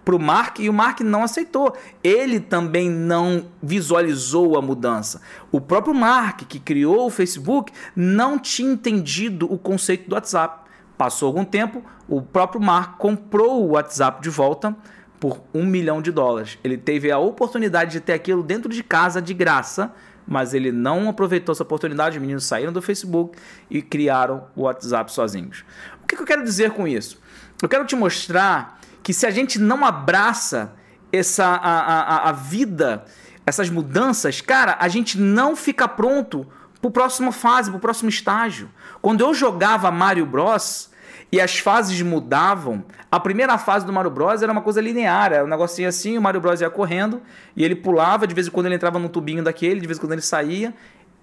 para 0.05 0.15
o 0.15 0.19
Mark 0.19 0.59
e 0.59 0.69
o 0.69 0.73
Mark 0.73 1.01
não 1.01 1.23
aceitou. 1.23 1.75
Ele 2.03 2.39
também 2.39 2.89
não 2.89 3.47
visualizou 3.61 4.55
a 4.55 4.61
mudança. 4.61 5.19
O 5.51 5.59
próprio 5.59 5.95
Mark, 5.95 6.43
que 6.47 6.59
criou 6.59 7.07
o 7.07 7.09
Facebook, 7.09 7.73
não 7.95 8.37
tinha 8.37 8.71
entendido 8.71 9.51
o 9.51 9.57
conceito 9.57 10.07
do 10.07 10.13
WhatsApp. 10.13 10.63
Passou 10.95 11.27
algum 11.27 11.43
tempo, 11.43 11.83
o 12.07 12.21
próprio 12.21 12.61
Mark 12.61 12.97
comprou 12.97 13.63
o 13.63 13.71
WhatsApp 13.71 14.21
de 14.21 14.29
volta 14.29 14.73
por 15.19 15.41
um 15.53 15.65
milhão 15.65 16.01
de 16.01 16.11
dólares. 16.11 16.57
Ele 16.63 16.77
teve 16.77 17.11
a 17.11 17.17
oportunidade 17.17 17.93
de 17.93 17.99
ter 17.99 18.13
aquilo 18.13 18.43
dentro 18.43 18.69
de 18.69 18.83
casa 18.83 19.21
de 19.21 19.33
graça, 19.33 19.91
mas 20.27 20.53
ele 20.53 20.71
não 20.71 21.09
aproveitou 21.09 21.51
essa 21.51 21.63
oportunidade. 21.63 22.17
Os 22.17 22.21
meninos 22.21 22.45
saíram 22.45 22.71
do 22.71 22.81
Facebook 22.81 23.37
e 23.69 23.81
criaram 23.81 24.45
o 24.55 24.61
WhatsApp 24.61 25.11
sozinhos. 25.11 25.65
O 26.03 26.07
que 26.07 26.15
eu 26.15 26.25
quero 26.25 26.43
dizer 26.43 26.71
com 26.71 26.87
isso? 26.87 27.19
Eu 27.61 27.67
quero 27.67 27.85
te 27.85 27.95
mostrar 27.95 28.79
que 29.05 29.13
se 29.13 29.27
a 29.27 29.29
gente 29.29 29.59
não 29.59 29.85
abraça 29.85 30.73
essa 31.13 31.45
a, 31.45 32.25
a, 32.25 32.29
a 32.29 32.31
vida, 32.31 33.05
essas 33.45 33.69
mudanças, 33.69 34.41
cara, 34.41 34.77
a 34.79 34.87
gente 34.87 35.19
não 35.19 35.55
fica 35.55 35.87
pronto 35.87 36.47
a 36.83 36.89
próxima 36.89 37.31
fase, 37.31 37.69
para 37.69 37.77
o 37.77 37.79
próximo 37.79 38.09
estágio. 38.09 38.67
Quando 39.03 39.21
eu 39.21 39.31
jogava 39.31 39.91
Mario 39.91 40.25
Bros 40.25 40.89
e 41.31 41.39
as 41.39 41.59
fases 41.59 42.01
mudavam, 42.01 42.83
a 43.11 43.19
primeira 43.19 43.59
fase 43.59 43.85
do 43.85 43.93
Mario 43.93 44.09
Bros 44.09 44.41
era 44.41 44.51
uma 44.51 44.61
coisa 44.61 44.81
linear, 44.81 45.31
era 45.31 45.45
um 45.45 45.47
negocinho 45.47 45.87
assim, 45.87 46.17
o 46.17 46.21
Mario 46.21 46.41
Bros 46.41 46.61
ia 46.61 46.69
correndo 46.71 47.21
e 47.55 47.63
ele 47.63 47.75
pulava, 47.75 48.25
de 48.25 48.33
vez 48.33 48.47
em 48.47 48.51
quando 48.51 48.65
ele 48.65 48.75
entrava 48.75 48.97
num 48.97 49.07
tubinho 49.07 49.43
daquele, 49.43 49.81
de 49.81 49.85
vez 49.85 49.99
em 49.99 50.01
quando 50.01 50.13
ele 50.13 50.21
saía 50.21 50.73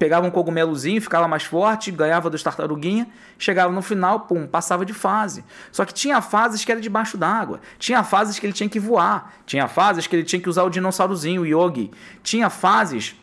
pegava 0.02 0.26
um 0.26 0.32
cogumelozinho, 0.32 1.00
ficava 1.00 1.28
mais 1.28 1.44
forte, 1.44 1.92
ganhava 1.92 2.28
dos 2.28 2.42
tartaruguinha, 2.42 3.06
chegava 3.38 3.72
no 3.72 3.80
final, 3.80 4.18
pum, 4.22 4.48
passava 4.48 4.84
de 4.84 4.92
fase. 4.92 5.44
Só 5.70 5.84
que 5.84 5.94
tinha 5.94 6.20
fases 6.20 6.64
que 6.64 6.72
era 6.72 6.80
debaixo 6.80 7.16
d'água, 7.16 7.60
tinha 7.78 8.02
fases 8.02 8.36
que 8.36 8.44
ele 8.44 8.52
tinha 8.52 8.68
que 8.68 8.80
voar, 8.80 9.32
tinha 9.46 9.68
fases 9.68 10.08
que 10.08 10.16
ele 10.16 10.24
tinha 10.24 10.42
que 10.42 10.48
usar 10.48 10.64
o 10.64 10.70
dinossaurozinho, 10.70 11.42
o 11.42 11.46
Yogi, 11.46 11.88
tinha 12.20 12.50
fases 12.50 13.14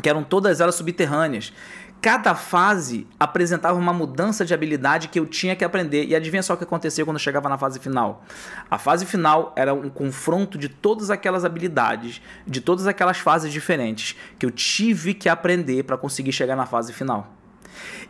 que 0.00 0.08
eram 0.08 0.22
todas 0.22 0.60
elas 0.60 0.76
subterrâneas 0.76 1.52
cada 2.04 2.34
fase 2.34 3.06
apresentava 3.18 3.78
uma 3.78 3.90
mudança 3.94 4.44
de 4.44 4.52
habilidade 4.52 5.08
que 5.08 5.18
eu 5.18 5.24
tinha 5.24 5.56
que 5.56 5.64
aprender. 5.64 6.04
E 6.04 6.14
adivinha 6.14 6.42
só 6.42 6.52
o 6.52 6.56
que 6.58 6.64
aconteceu 6.64 7.06
quando 7.06 7.16
eu 7.16 7.20
chegava 7.20 7.48
na 7.48 7.56
fase 7.56 7.80
final? 7.80 8.22
A 8.70 8.76
fase 8.76 9.06
final 9.06 9.54
era 9.56 9.72
um 9.72 9.88
confronto 9.88 10.58
de 10.58 10.68
todas 10.68 11.08
aquelas 11.08 11.46
habilidades, 11.46 12.20
de 12.46 12.60
todas 12.60 12.86
aquelas 12.86 13.16
fases 13.16 13.50
diferentes 13.50 14.14
que 14.38 14.44
eu 14.44 14.50
tive 14.50 15.14
que 15.14 15.30
aprender 15.30 15.84
para 15.84 15.96
conseguir 15.96 16.32
chegar 16.32 16.54
na 16.54 16.66
fase 16.66 16.92
final. 16.92 17.32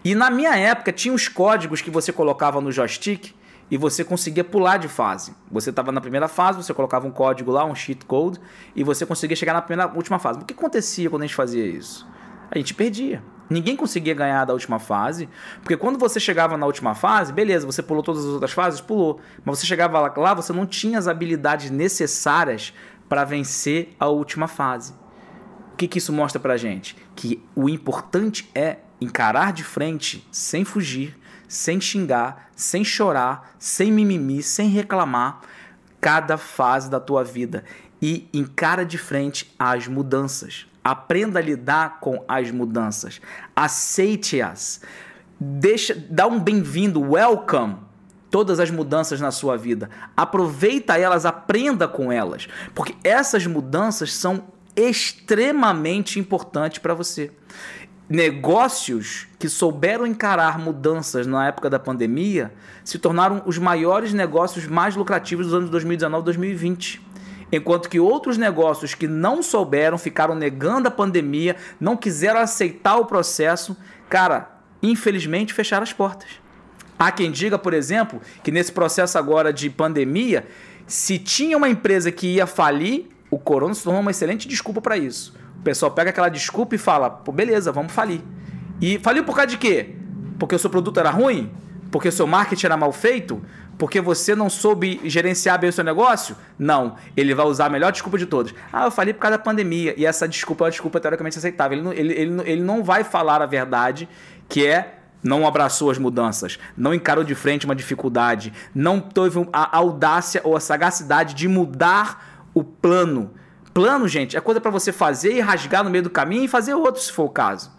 E 0.05 0.13
na 0.13 0.29
minha 0.29 0.57
época 0.57 0.91
tinha 0.91 1.15
os 1.15 1.29
códigos 1.29 1.81
que 1.81 1.89
você 1.89 2.13
colocava 2.13 2.61
no 2.61 2.73
joystick 2.73 3.33
e 3.71 3.77
você 3.77 4.03
conseguia 4.03 4.43
pular 4.43 4.77
de 4.77 4.89
fase. 4.89 5.37
Você 5.53 5.71
estava 5.71 5.93
na 5.93 6.01
primeira 6.01 6.27
fase, 6.27 6.61
você 6.61 6.75
colocava 6.75 7.07
um 7.07 7.13
código 7.13 7.53
lá, 7.53 7.65
um 7.65 7.77
cheat 7.77 8.05
code, 8.07 8.41
e 8.75 8.83
você 8.83 9.07
conseguia 9.07 9.37
chegar 9.37 9.53
na 9.53 9.63
primeira, 9.63 9.89
última 9.95 10.19
fase. 10.19 10.41
O 10.41 10.45
que 10.45 10.53
acontecia 10.53 11.09
quando 11.09 11.23
a 11.23 11.27
gente 11.27 11.37
fazia 11.37 11.65
isso? 11.65 12.05
A 12.51 12.59
gente 12.59 12.75
perdia. 12.75 13.23
Ninguém 13.49 13.77
conseguia 13.77 14.15
ganhar 14.15 14.45
da 14.45 14.53
última 14.53 14.79
fase, 14.79 15.29
porque 15.61 15.77
quando 15.77 15.99
você 15.99 16.19
chegava 16.19 16.57
na 16.57 16.65
última 16.65 16.95
fase, 16.95 17.33
beleza, 17.33 17.67
você 17.67 17.83
pulou 17.83 18.03
todas 18.03 18.25
as 18.25 18.31
outras 18.31 18.53
fases, 18.53 18.81
pulou, 18.81 19.21
mas 19.45 19.59
você 19.59 19.67
chegava 19.67 20.01
lá, 20.01 20.35
você 20.35 20.53
não 20.53 20.67
tinha 20.67 20.99
as 20.99 21.07
habilidades 21.07 21.71
necessárias 21.71 22.73
para 23.09 23.25
vencer 23.25 23.95
a 24.01 24.09
última 24.09 24.49
fase. 24.49 24.95
O 25.73 25.77
que, 25.77 25.89
que 25.89 25.99
isso 25.99 26.13
mostra 26.13 26.41
pra 26.41 26.57
gente? 26.57 26.97
Que 27.15 27.43
o 27.55 27.69
importante 27.69 28.51
é 28.55 28.79
encarar 29.01 29.53
de 29.53 29.63
frente, 29.63 30.27
sem 30.31 30.65
fugir, 30.65 31.19
sem 31.49 31.81
xingar, 31.81 32.51
sem 32.57 32.85
chorar, 32.85 33.55
sem 33.59 33.93
mimimi, 33.93 34.43
sem 34.43 34.69
reclamar, 34.69 35.41
cada 36.01 36.37
fase 36.37 36.91
da 36.91 37.01
tua 37.01 37.25
vida 37.25 37.65
e 38.01 38.29
encara 38.33 38.85
de 38.85 38.99
frente 38.99 39.55
as 39.59 39.89
mudanças. 39.89 40.67
Aprenda 40.85 41.39
a 41.39 41.43
lidar 41.43 41.99
com 42.01 42.23
as 42.29 42.51
mudanças. 42.51 43.21
Aceite-as. 43.57 44.83
Deixa, 45.41 45.97
dá 46.11 46.27
um 46.27 46.39
bem-vindo, 46.39 47.01
welcome 47.01 47.77
todas 48.31 48.59
as 48.59 48.69
mudanças 48.69 49.21
na 49.21 49.31
sua 49.31 49.57
vida. 49.57 49.89
Aproveita 50.17 50.99
elas, 50.99 51.25
aprenda 51.25 51.87
com 51.87 52.11
elas, 52.11 52.49
porque 52.75 52.95
essas 53.05 53.47
mudanças 53.47 54.13
são 54.13 54.45
extremamente 54.77 56.19
importantes 56.19 56.79
para 56.79 56.95
você. 56.95 57.31
Negócios 58.09 59.29
que 59.39 59.49
souberam 59.49 60.07
encarar 60.07 60.59
mudanças 60.59 61.27
na 61.27 61.47
época 61.47 61.71
da 61.71 61.79
pandemia 61.79 62.53
se 62.85 62.99
tornaram 62.99 63.43
os 63.47 63.57
maiores 63.57 64.13
negócios 64.13 64.67
mais 64.67 64.97
lucrativos 64.97 65.47
dos 65.47 65.55
anos 65.55 65.71
2019 65.71 66.21
e 66.21 66.25
2020 66.25 67.07
enquanto 67.57 67.89
que 67.89 68.01
outros 68.01 68.39
negócios 68.39 68.95
que 68.95 69.07
não 69.07 69.43
souberam, 69.43 69.99
ficaram 69.99 70.35
negando 70.35 70.89
a 70.89 70.91
pandemia, 70.91 71.57
não 71.81 71.97
quiseram 71.97 72.41
aceitar 72.41 72.97
o 72.97 73.07
processo, 73.07 73.77
cara, 74.09 74.61
infelizmente 74.83 75.53
fecharam 75.53 75.83
as 75.83 75.93
portas. 75.93 76.29
Há 76.99 77.11
quem 77.11 77.31
diga, 77.31 77.59
por 77.59 77.75
exemplo, 77.75 78.21
que 78.43 78.51
nesse 78.51 78.73
processo 78.73 79.19
agora 79.19 79.53
de 79.53 79.69
pandemia, 79.69 80.47
se 80.87 81.19
tinha 81.19 81.57
uma 81.57 81.69
empresa 81.69 82.13
que 82.13 82.35
ia 82.35 82.47
falir, 82.47 83.09
o 83.31 83.39
corona 83.39 83.75
se 83.75 83.83
tornou 83.83 84.01
uma 84.01 84.11
excelente 84.11 84.47
desculpa 84.47 84.81
para 84.81 84.97
isso. 84.97 85.35
O 85.59 85.63
pessoal 85.63 85.91
pega 85.91 86.11
aquela 86.11 86.29
desculpa 86.29 86.75
e 86.75 86.79
fala: 86.79 87.11
pô, 87.11 87.33
beleza, 87.33 87.73
vamos 87.73 87.93
falir. 87.93 88.21
E 88.81 88.99
faliu 88.99 89.25
por 89.25 89.35
causa 89.35 89.49
de 89.49 89.59
quê? 89.59 89.95
Porque 90.39 90.55
o 90.55 90.59
seu 90.59 90.71
produto 90.71 91.01
era 91.01 91.11
ruim? 91.11 91.51
Porque 91.91 92.09
o 92.09 92.13
seu 92.13 92.27
marketing 92.27 92.67
era 92.67 92.77
mal 92.77 92.93
feito? 92.93 93.43
Porque 93.77 94.01
você 94.01 94.35
não 94.35 94.49
soube 94.49 95.01
gerenciar 95.05 95.59
bem 95.59 95.71
o 95.71 95.73
seu 95.73 95.85
negócio? 95.85 96.37
Não. 96.59 96.97
Ele 97.17 97.35
vai 97.35 97.47
usar 97.47 97.67
a 97.67 97.71
melhor 97.71 97.91
desculpa 97.91 98.17
de 98.17 98.27
todas. 98.27 98.55
Ah, 98.73 98.85
eu 98.85 98.91
falei 98.91 99.13
por 99.13 99.21
causa 99.21 99.37
da 99.37 99.43
pandemia. 99.43 99.95
E 99.97 100.07
essa 100.07 100.29
desculpa 100.29 100.65
é 100.65 100.67
uma 100.67 100.71
desculpa 100.71 101.01
teoricamente 101.01 101.39
aceitável. 101.39 101.77
Ele 101.77 101.85
não, 101.85 101.93
ele, 101.93 102.13
ele, 102.13 102.43
ele 102.51 102.63
não 102.63 102.85
vai 102.85 103.03
falar 103.03 103.43
a 103.43 103.47
verdade, 103.47 104.09
que 104.49 104.67
é 104.67 104.99
não 105.23 105.47
abraçou 105.47 105.91
as 105.91 105.97
mudanças, 105.97 106.59
não 106.77 106.93
encarou 106.93 107.25
de 107.25 107.35
frente 107.35 107.65
uma 107.65 107.75
dificuldade, 107.75 108.53
não 108.75 109.01
teve 109.01 109.49
a 109.55 109.75
audácia 109.79 110.43
ou 110.45 110.55
a 110.55 110.61
sagacidade 110.61 111.33
de 111.33 111.49
mudar 111.49 112.47
o 112.53 112.63
plano. 112.63 113.31
Plano, 113.73 114.07
gente, 114.07 114.37
é 114.37 114.41
coisa 114.41 114.61
para 114.61 114.71
você 114.71 114.93
fazer 114.93 115.33
e 115.33 115.41
rasgar 115.41 115.83
no 115.83 115.89
meio 115.89 116.05
do 116.05 116.11
caminho 116.11 116.45
e 116.45 116.49
fazer 116.49 116.75
outro, 116.75 117.01
se 117.01 117.11
for 117.11 117.25
o 117.25 117.31
caso. 117.31 117.73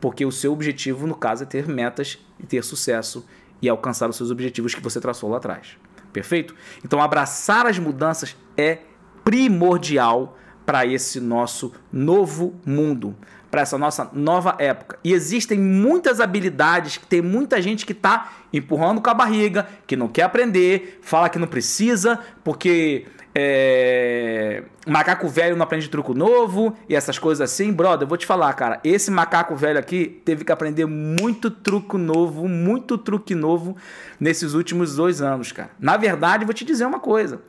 Porque 0.00 0.24
o 0.24 0.32
seu 0.32 0.52
objetivo, 0.52 1.06
no 1.06 1.14
caso, 1.14 1.42
é 1.42 1.46
ter 1.46 1.68
metas 1.68 2.18
e 2.40 2.46
ter 2.46 2.64
sucesso 2.64 3.26
e 3.60 3.68
alcançar 3.68 4.08
os 4.08 4.16
seus 4.16 4.30
objetivos 4.30 4.74
que 4.74 4.82
você 4.82 5.00
traçou 5.00 5.30
lá 5.30 5.38
atrás. 5.38 5.76
Perfeito? 6.12 6.54
Então, 6.84 7.00
abraçar 7.00 7.66
as 7.66 7.78
mudanças 7.78 8.36
é 8.56 8.78
primordial 9.24 10.36
para 10.64 10.84
esse 10.84 11.20
nosso 11.20 11.72
novo 11.92 12.54
mundo, 12.66 13.16
para 13.50 13.60
essa 13.60 13.78
nossa 13.78 14.10
nova 14.12 14.56
época. 14.58 14.98
E 15.04 15.12
existem 15.12 15.58
muitas 15.58 16.20
habilidades 16.20 16.96
que 16.96 17.06
tem 17.06 17.22
muita 17.22 17.62
gente 17.62 17.86
que 17.86 17.92
está 17.92 18.32
empurrando 18.52 19.00
com 19.00 19.08
a 19.08 19.14
barriga, 19.14 19.68
que 19.86 19.96
não 19.96 20.08
quer 20.08 20.22
aprender, 20.22 20.98
fala 21.02 21.28
que 21.28 21.38
não 21.38 21.46
precisa, 21.46 22.18
porque 22.42 23.06
é... 23.38 24.62
Macaco 24.86 25.28
velho 25.28 25.56
não 25.56 25.64
aprende 25.64 25.90
truco 25.90 26.14
novo 26.14 26.74
e 26.88 26.96
essas 26.96 27.18
coisas 27.18 27.50
assim. 27.50 27.70
Brother, 27.70 28.04
eu 28.04 28.08
vou 28.08 28.16
te 28.16 28.24
falar, 28.24 28.50
cara. 28.54 28.80
Esse 28.82 29.10
macaco 29.10 29.54
velho 29.54 29.78
aqui 29.78 30.22
teve 30.24 30.42
que 30.42 30.50
aprender 30.50 30.86
muito 30.86 31.50
truco 31.50 31.98
novo, 31.98 32.48
muito 32.48 32.96
truque 32.96 33.34
novo 33.34 33.76
nesses 34.18 34.54
últimos 34.54 34.96
dois 34.96 35.20
anos, 35.20 35.52
cara. 35.52 35.68
Na 35.78 35.98
verdade, 35.98 36.46
vou 36.46 36.54
te 36.54 36.64
dizer 36.64 36.86
uma 36.86 36.98
coisa. 36.98 37.42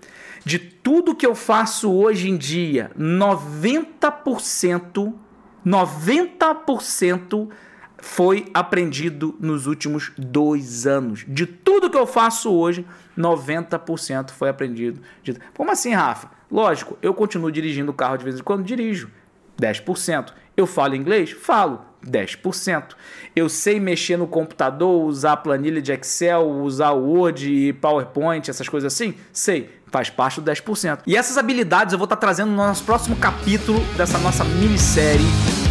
De 0.44 0.60
tudo 0.60 1.16
que 1.16 1.26
eu 1.26 1.34
faço 1.34 1.90
hoje 1.90 2.30
em 2.30 2.36
dia, 2.36 2.92
90%, 3.00 5.14
90% 5.66 7.48
foi 7.98 8.46
aprendido 8.54 9.38
nos 9.40 9.68
últimos 9.68 10.12
dois 10.18 10.86
anos. 10.86 11.24
De 11.26 11.46
tudo 11.88 11.92
que 11.92 11.98
eu 11.98 12.06
faço 12.06 12.52
hoje, 12.52 12.86
90% 13.18 14.32
foi 14.32 14.50
aprendido. 14.50 15.02
Como 15.56 15.72
assim, 15.72 15.94
Rafa? 15.94 16.30
Lógico, 16.52 16.98
eu 17.02 17.14
continuo 17.14 17.52
dirigindo 17.52 17.92
o 17.92 17.94
carro 17.94 18.18
de 18.18 18.24
vez 18.24 18.40
em 18.40 18.44
quando, 18.44 18.64
dirijo. 18.64 19.10
10%. 19.60 20.34
Eu 20.56 20.68
falo 20.68 20.96
inglês? 20.96 21.32
Falo. 21.32 21.86
10%. 22.06 22.96
Eu 23.36 23.50
sei 23.50 23.80
mexer 23.80 24.18
no 24.18 24.28
computador, 24.28 25.04
usar 25.04 25.38
planilha 25.38 25.82
de 25.82 25.92
Excel, 25.92 26.48
usar 26.48 26.92
Word 26.92 27.52
e 27.52 27.74
PowerPoint, 27.74 28.50
essas 28.50 28.70
coisas 28.70 28.94
assim? 28.94 29.16
Sei. 29.34 29.76
Faz 29.88 30.10
parte 30.10 30.40
do 30.40 30.50
10%. 30.50 31.00
E 31.08 31.16
essas 31.18 31.38
habilidades 31.38 31.94
eu 31.94 31.98
vou 31.98 32.06
estar 32.06 32.18
trazendo 32.18 32.52
no 32.52 32.58
nosso 32.58 32.84
próximo 32.84 33.16
capítulo 33.16 33.80
dessa 33.98 34.18
nossa 34.20 34.44
minissérie 34.44 35.67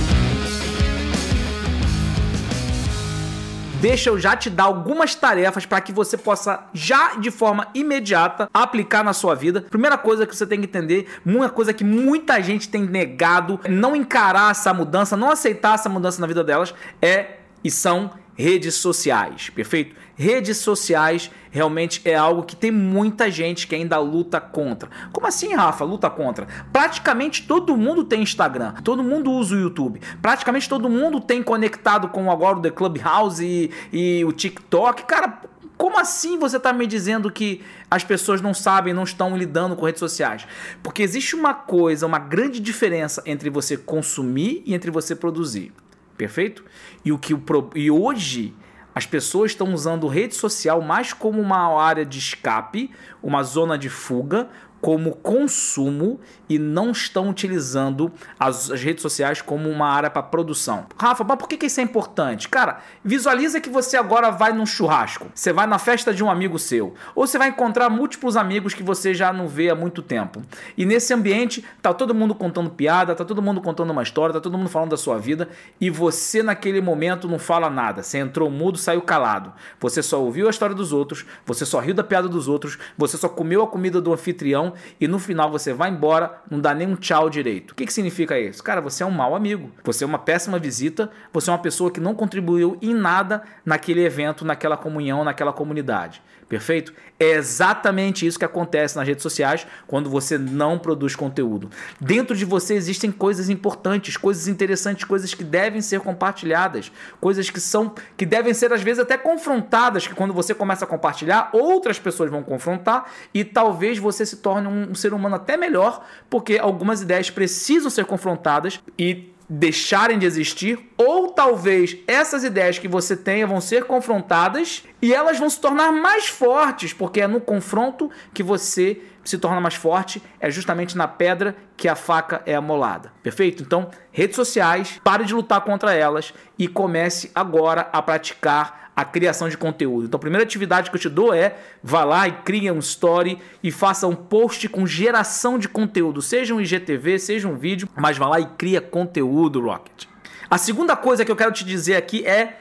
deixa 3.81 4.11
eu 4.11 4.19
já 4.19 4.37
te 4.37 4.49
dar 4.49 4.65
algumas 4.65 5.15
tarefas 5.15 5.67
para 5.67 5.81
que 5.81 5.93
você 5.93 6.17
possa 6.17 6.65
já 6.73 7.17
de 7.17 7.31
forma 7.31 7.69
imediata 7.75 8.49
aplicar 8.53 9.05
na 9.05 9.13
sua 9.13 9.35
vida. 9.35 9.63
Primeira 9.63 9.99
coisa 9.99 10.27
que 10.27 10.35
você 10.35 10.47
tem 10.47 10.61
que 10.61 10.67
entender, 10.67 11.07
uma 11.25 11.49
coisa 11.49 11.73
que 11.73 11.85
muita 11.85 12.41
gente 12.43 12.69
tem 12.69 12.83
negado, 12.83 13.61
não 13.69 13.95
encarar 13.95 14.51
essa 14.51 14.73
mudança, 14.73 15.17
não 15.17 15.31
aceitar 15.31 15.75
essa 15.75 15.89
mudança 15.89 16.21
na 16.21 16.27
vida 16.27 16.43
delas 16.43 16.75
é 17.03 17.37
e 17.63 17.71
são 17.71 18.11
redes 18.35 18.75
sociais, 18.75 19.51
perfeito? 19.51 19.97
Redes 20.17 20.57
sociais 20.57 21.31
realmente 21.51 22.01
é 22.07 22.15
algo 22.15 22.43
que 22.43 22.57
tem 22.57 22.71
muita 22.71 23.31
gente 23.31 23.67
que 23.67 23.75
ainda 23.75 23.99
luta 23.99 24.41
contra. 24.41 24.89
Como 25.13 25.27
assim, 25.27 25.55
Rafa? 25.55 25.85
Luta 25.85 26.09
contra? 26.09 26.47
Praticamente 26.73 27.47
todo 27.47 27.77
mundo 27.77 28.03
tem 28.03 28.23
Instagram, 28.23 28.73
todo 28.83 29.03
mundo 29.03 29.31
usa 29.31 29.55
o 29.55 29.59
YouTube, 29.59 30.01
praticamente 30.23 30.69
todo 30.71 30.89
mundo 30.89 31.21
tem 31.21 31.43
conectado 31.43 32.09
com 32.09 32.31
agora 32.31 32.57
o 32.57 32.63
The 32.63 32.71
Clubhouse 32.71 33.45
e, 33.45 33.71
e 33.93 34.25
o 34.25 34.33
TikTok. 34.33 35.05
Cara, 35.05 35.43
como 35.77 35.99
assim 35.99 36.39
você 36.39 36.57
está 36.57 36.73
me 36.73 36.87
dizendo 36.87 37.31
que 37.31 37.63
as 37.91 38.03
pessoas 38.03 38.41
não 38.41 38.55
sabem, 38.55 38.95
não 38.95 39.05
estão 39.05 39.37
lidando 39.37 39.77
com 39.77 39.85
redes 39.85 40.01
sociais? 40.01 40.47
Porque 40.83 41.03
existe 41.03 41.37
uma 41.37 41.53
coisa, 41.53 42.07
uma 42.07 42.19
grande 42.19 42.59
diferença 42.59 43.23
entre 43.27 43.51
você 43.51 43.77
consumir 43.77 44.63
e 44.65 44.75
entre 44.75 44.91
você 44.91 45.15
produzir. 45.15 45.75
Perfeito? 46.17 46.65
E 47.05 47.13
o 47.13 47.19
que 47.19 47.35
o 47.35 47.43
e 47.75 47.91
hoje 47.91 48.55
as 48.97 49.05
pessoas 49.05 49.51
estão 49.51 49.75
usando 49.75 50.09
rede 50.09 50.35
social 50.35 50.81
mais 50.81 51.13
como 51.13 51.39
uma 51.39 51.79
área 51.79 52.03
de 52.03 52.19
escape, 52.19 52.91
uma 53.23 53.43
zona 53.43 53.77
de 53.77 53.91
fuga, 53.91 54.49
como 54.81 55.17
consumo 55.17 56.21
e 56.49 56.59
não 56.59 56.91
estão 56.91 57.29
utilizando 57.29 58.13
as, 58.39 58.71
as 58.71 58.81
redes 58.83 59.03
sociais 59.03 59.43
como 59.43 59.69
uma 59.69 59.89
área 59.89 60.09
para 60.09 60.23
produção. 60.23 60.87
Rafa, 60.99 61.25
mas 61.25 61.39
por 61.39 61.49
que, 61.49 61.57
que 61.57 61.67
isso 61.67 61.81
é 61.81 61.83
importante? 61.83 62.49
Cara, 62.49 62.81
visualiza 63.05 63.61
que 63.61 63.69
você 63.69 63.97
agora 63.97 64.31
vai 64.31 64.53
num 64.53 64.67
churrasco, 64.67 65.27
você 65.35 65.53
vai 65.53 65.67
na 65.67 65.79
festa 65.79 66.15
de 66.15 66.23
um 66.23 66.31
amigo 66.31 66.59
seu, 66.59 66.95
ou 67.15 67.27
você 67.27 67.39
vai 67.39 67.49
encontrar 67.49 67.89
múltiplos 67.91 68.37
amigos 68.37 68.75
que 68.75 68.83
você 68.83 69.13
já 69.13 69.33
não 69.33 69.49
vê 69.49 69.71
há 69.71 69.75
muito 69.75 70.03
tempo. 70.03 70.43
E 70.77 70.85
nesse 70.85 71.13
ambiente 71.13 71.65
tá 71.83 71.93
todo 71.93 72.15
mundo 72.15 72.35
contando 72.35 72.71
piada, 72.71 73.15
tá 73.15 73.25
todo 73.25 73.43
mundo 73.43 73.61
contando 73.61 73.91
uma 73.91 74.03
história, 74.03 74.33
tá 74.33 74.41
todo 74.41 74.57
mundo 74.57 74.71
falando 74.71 74.91
da 74.91 74.97
sua 74.97 75.19
vida 75.19 75.49
e 75.81 75.91
você 75.91 76.43
naquele 76.43 76.81
momento 76.81 77.29
não 77.29 77.39
fala 77.39 77.69
nada. 77.69 78.03
Você 78.03 78.19
entrou 78.19 78.51
mudo, 78.51 78.79
saiu 78.79 79.03
calado. 79.03 79.53
Você 79.81 80.03
só 80.03 80.21
ouviu 80.23 80.47
a 80.47 80.51
história 80.51 80.75
dos 80.75 80.93
outros, 80.93 81.25
você 81.45 81.65
só 81.67 81.81
riu 81.81 81.95
da 81.95 82.05
piada 82.05 82.29
dos 82.29 82.47
outros, 82.47 82.79
você 82.97 83.17
só 83.17 83.29
comeu 83.29 83.63
a 83.63 83.67
comida 83.67 84.01
do 84.01 84.13
anfitrião 84.13 84.66
e 85.01 85.09
no 85.09 85.19
final 85.19 85.51
você 85.51 85.73
vai 85.73 85.91
embora, 85.91 86.43
não 86.51 86.61
dá 86.61 86.75
nem 86.75 86.89
um 86.89 86.97
tchau 86.97 87.29
direito. 87.29 87.73
O 87.73 87.75
que, 87.75 87.87
que 87.87 87.93
significa 87.93 88.39
isso? 88.39 88.63
Cara, 88.63 88.81
você 88.81 89.03
é 89.03 89.07
um 89.07 89.11
mau 89.11 89.35
amigo, 89.35 89.71
você 89.85 90.05
é 90.05 90.07
uma 90.07 90.19
péssima 90.19 90.59
visita, 90.59 91.11
você 91.33 91.51
é 91.51 91.53
uma 91.53 91.59
pessoa 91.59 91.91
que 91.91 92.01
não 92.01 92.15
contribuiu 92.15 92.79
em 92.81 92.95
nada 92.95 93.43
naquele 93.65 94.05
evento, 94.05 94.45
naquela 94.45 94.77
comunhão, 94.77 95.25
naquela 95.25 95.53
comunidade. 95.53 96.23
Perfeito? 96.49 96.93
É 97.19 97.31
exatamente 97.33 98.25
isso 98.25 98.39
que 98.39 98.45
acontece 98.45 98.95
nas 98.95 99.07
redes 99.07 99.23
sociais 99.23 99.67
quando 99.87 100.09
você 100.09 100.39
não 100.39 100.79
produz 100.79 101.17
conteúdo. 101.17 101.69
Dentro 102.01 102.37
de 102.37 102.45
você 102.45 102.75
existem 102.75 103.11
coisas 103.11 103.49
importantes, 103.49 104.17
coisas 104.17 104.47
interessantes, 104.47 105.05
coisas 105.05 105.35
que 105.35 105.43
devem 105.43 105.81
ser 105.81 106.01
compartilhadas, 106.01 106.93
coisas 107.21 107.51
que 107.51 107.59
são 107.59 107.93
que 108.17 108.25
devem 108.25 108.55
ser 108.55 108.73
às 108.73 108.83
vezes 108.83 109.03
até 109.03 109.19
confrontadas, 109.19 110.07
que 110.07 110.15
quando 110.15 110.33
você 110.33 110.55
começa 110.55 110.85
a 110.85 110.89
compartilhar, 110.89 111.51
outras 111.53 111.99
pessoas 111.99 112.31
vão 112.31 112.45
confrontar 112.45 113.11
e 113.35 113.45
talvez 113.45 113.99
você 113.99 114.25
se 114.25 114.37
torne 114.37 114.69
um, 114.69 114.95
ser 114.95 115.13
humano 115.13 115.35
até 115.35 115.57
melhor, 115.57 116.05
porque 116.31 116.59
algumas 116.59 117.03
ideias 117.03 117.29
precisam 117.29 117.91
ser 117.91 118.05
confrontadas 118.05 118.81
e 118.97 119.33
deixarem 119.49 120.19
de 120.19 120.27
existir, 120.27 120.79
ou 120.97 121.29
talvez 121.29 121.97
essas 122.07 122.43
ideias 122.43 122.79
que 122.79 122.89
você 122.89 123.17
tenha 123.17 123.47
vão 123.47 123.61
ser 123.61 123.85
confrontadas 123.85 124.83
e 125.01 125.15
elas 125.15 125.39
vão 125.39 125.49
se 125.49 125.61
tornar 125.61 125.93
mais 125.93 126.27
fortes, 126.27 126.93
porque 126.93 127.21
é 127.21 127.27
no 127.27 127.41
confronto 127.41 128.11
que 128.35 128.43
você 128.43 129.01
se 129.25 129.39
torna 129.39 129.61
mais 129.61 129.75
forte, 129.75 130.23
é 130.41 130.51
justamente 130.51 130.97
na 130.97 131.09
pedra 131.09 131.57
que 131.77 131.89
a 131.89 131.95
faca 131.97 132.43
é 132.47 132.55
amolada. 132.55 133.13
Perfeito? 133.23 133.63
Então, 133.63 133.91
redes 134.13 134.37
sociais, 134.37 135.01
pare 135.03 135.25
de 135.25 135.35
lutar 135.35 135.61
contra 135.63 135.93
elas 135.93 136.33
e 136.59 136.69
comece 136.69 137.31
agora 137.35 137.89
a 137.93 138.01
praticar 138.01 138.86
a 138.97 139.05
criação 139.05 139.47
de 139.47 139.59
conteúdo. 139.59 140.07
Então, 140.07 140.17
a 140.17 140.21
primeira 140.21 140.43
atividade 140.43 140.89
que 140.89 140.97
eu 140.97 141.01
te 141.01 141.09
dou 141.11 141.35
é 141.35 141.57
vá 141.83 142.03
lá 142.03 142.27
e 142.27 142.33
crie 142.33 142.71
um 142.71 142.79
story 142.79 143.39
e 143.63 143.71
faça 143.71 144.07
um 144.07 144.17
post 144.17 144.67
com 144.71 144.87
geração 144.87 145.59
de 145.59 145.69
conteúdo, 145.69 146.23
seja 146.23 146.55
um 146.55 146.61
IGTV, 146.61 147.19
seja 147.19 147.47
um 147.47 147.57
vídeo, 147.57 147.87
mas 147.95 148.17
vá 148.17 148.27
lá 148.27 148.41
e 148.41 148.47
cria 148.57 148.81
conteúdo, 148.81 149.61
Rocket. 149.61 150.07
A 150.49 150.57
segunda 150.57 150.97
coisa 150.97 151.25
que 151.25 151.31
eu 151.31 151.37
quero 151.37 151.53
te 151.53 151.65
dizer 151.65 151.97
aqui 151.97 152.25
é 152.25 152.59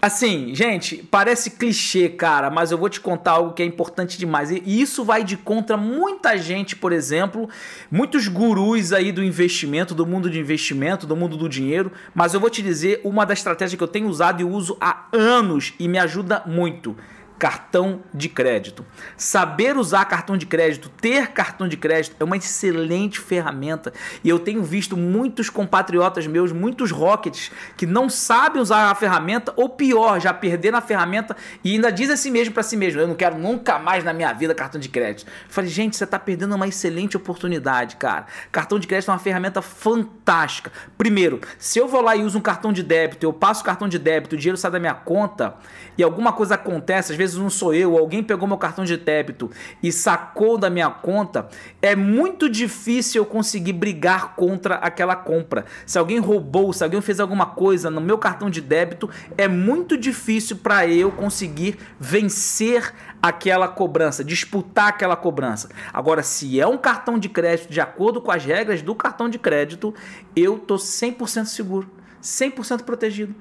Assim, 0.00 0.54
gente, 0.54 0.96
parece 1.10 1.50
clichê, 1.50 2.08
cara, 2.08 2.50
mas 2.50 2.70
eu 2.70 2.78
vou 2.78 2.88
te 2.88 3.00
contar 3.00 3.32
algo 3.32 3.52
que 3.52 3.62
é 3.62 3.66
importante 3.66 4.16
demais. 4.16 4.50
E 4.50 4.62
isso 4.64 5.04
vai 5.04 5.24
de 5.24 5.36
contra 5.36 5.76
muita 5.76 6.38
gente, 6.38 6.76
por 6.76 6.92
exemplo, 6.92 7.48
muitos 7.90 8.28
gurus 8.28 8.92
aí 8.92 9.10
do 9.10 9.24
investimento, 9.24 9.96
do 9.96 10.06
mundo 10.06 10.30
de 10.30 10.38
investimento, 10.38 11.04
do 11.04 11.16
mundo 11.16 11.36
do 11.36 11.48
dinheiro. 11.48 11.90
Mas 12.14 12.32
eu 12.32 12.38
vou 12.38 12.48
te 12.48 12.62
dizer 12.62 13.00
uma 13.02 13.26
das 13.26 13.38
estratégias 13.38 13.76
que 13.76 13.82
eu 13.82 13.88
tenho 13.88 14.08
usado 14.08 14.40
e 14.40 14.44
uso 14.44 14.76
há 14.80 15.06
anos 15.12 15.74
e 15.80 15.88
me 15.88 15.98
ajuda 15.98 16.44
muito 16.46 16.96
cartão 17.38 18.02
de 18.12 18.28
crédito. 18.28 18.84
Saber 19.16 19.76
usar 19.76 20.04
cartão 20.04 20.36
de 20.36 20.44
crédito, 20.44 20.88
ter 20.88 21.28
cartão 21.28 21.68
de 21.68 21.76
crédito 21.76 22.16
é 22.18 22.24
uma 22.24 22.36
excelente 22.36 23.20
ferramenta 23.20 23.92
e 24.24 24.28
eu 24.28 24.38
tenho 24.38 24.62
visto 24.62 24.96
muitos 24.96 25.48
compatriotas 25.48 26.26
meus, 26.26 26.50
muitos 26.50 26.90
rockets 26.90 27.52
que 27.76 27.86
não 27.86 28.08
sabem 28.08 28.60
usar 28.60 28.90
a 28.90 28.94
ferramenta 28.94 29.52
ou 29.56 29.68
pior, 29.68 30.20
já 30.20 30.34
perderam 30.34 30.78
a 30.78 30.80
ferramenta 30.80 31.36
e 31.62 31.72
ainda 31.72 31.92
diz 31.92 32.10
assim 32.10 32.30
mesmo 32.30 32.52
para 32.52 32.62
si 32.62 32.76
mesmo, 32.76 33.00
eu 33.00 33.06
não 33.06 33.14
quero 33.14 33.38
nunca 33.38 33.78
mais 33.78 34.02
na 34.02 34.12
minha 34.12 34.32
vida 34.32 34.54
cartão 34.54 34.80
de 34.80 34.88
crédito. 34.88 35.28
Eu 35.28 35.32
falei, 35.48 35.70
gente, 35.70 35.96
você 35.96 36.04
está 36.04 36.18
perdendo 36.18 36.54
uma 36.54 36.66
excelente 36.66 37.16
oportunidade, 37.16 37.96
cara. 37.96 38.26
Cartão 38.50 38.78
de 38.78 38.86
crédito 38.86 39.10
é 39.10 39.12
uma 39.12 39.18
ferramenta 39.18 39.62
fantástica. 39.62 40.72
Primeiro, 40.96 41.40
se 41.58 41.78
eu 41.78 41.86
vou 41.86 42.00
lá 42.00 42.16
e 42.16 42.24
uso 42.24 42.38
um 42.38 42.42
cartão 42.42 42.72
de 42.72 42.82
débito, 42.82 43.24
eu 43.24 43.32
passo 43.32 43.62
o 43.62 43.64
cartão 43.64 43.88
de 43.88 43.98
débito, 43.98 44.34
o 44.34 44.38
dinheiro 44.38 44.56
sai 44.56 44.70
da 44.70 44.80
minha 44.80 44.94
conta 44.94 45.54
e 45.96 46.02
alguma 46.02 46.32
coisa 46.32 46.54
acontece, 46.54 47.12
às 47.12 47.18
vezes 47.18 47.27
vezes 47.32 47.42
não 47.42 47.50
sou 47.50 47.74
eu, 47.74 47.96
alguém 47.96 48.22
pegou 48.22 48.48
meu 48.48 48.58
cartão 48.58 48.84
de 48.84 48.96
débito 48.96 49.50
e 49.82 49.92
sacou 49.92 50.58
da 50.58 50.70
minha 50.70 50.90
conta, 50.90 51.48
é 51.80 51.94
muito 51.94 52.48
difícil 52.48 53.22
eu 53.22 53.26
conseguir 53.26 53.72
brigar 53.72 54.34
contra 54.34 54.76
aquela 54.76 55.14
compra. 55.14 55.64
Se 55.86 55.98
alguém 55.98 56.18
roubou, 56.18 56.72
se 56.72 56.82
alguém 56.82 57.00
fez 57.00 57.20
alguma 57.20 57.46
coisa 57.46 57.90
no 57.90 58.00
meu 58.00 58.18
cartão 58.18 58.50
de 58.50 58.60
débito, 58.60 59.08
é 59.36 59.46
muito 59.46 59.96
difícil 59.96 60.56
para 60.56 60.86
eu 60.86 61.10
conseguir 61.12 61.78
vencer 61.98 62.92
aquela 63.22 63.68
cobrança, 63.68 64.24
disputar 64.24 64.88
aquela 64.88 65.16
cobrança. 65.16 65.68
Agora, 65.92 66.22
se 66.22 66.60
é 66.60 66.66
um 66.66 66.78
cartão 66.78 67.18
de 67.18 67.28
crédito 67.28 67.70
de 67.70 67.80
acordo 67.80 68.20
com 68.20 68.30
as 68.30 68.44
regras 68.44 68.82
do 68.82 68.94
cartão 68.94 69.28
de 69.28 69.38
crédito, 69.38 69.94
eu 70.34 70.58
tô 70.58 70.76
100% 70.76 71.46
seguro, 71.46 71.90
100% 72.22 72.82
protegido. 72.82 73.34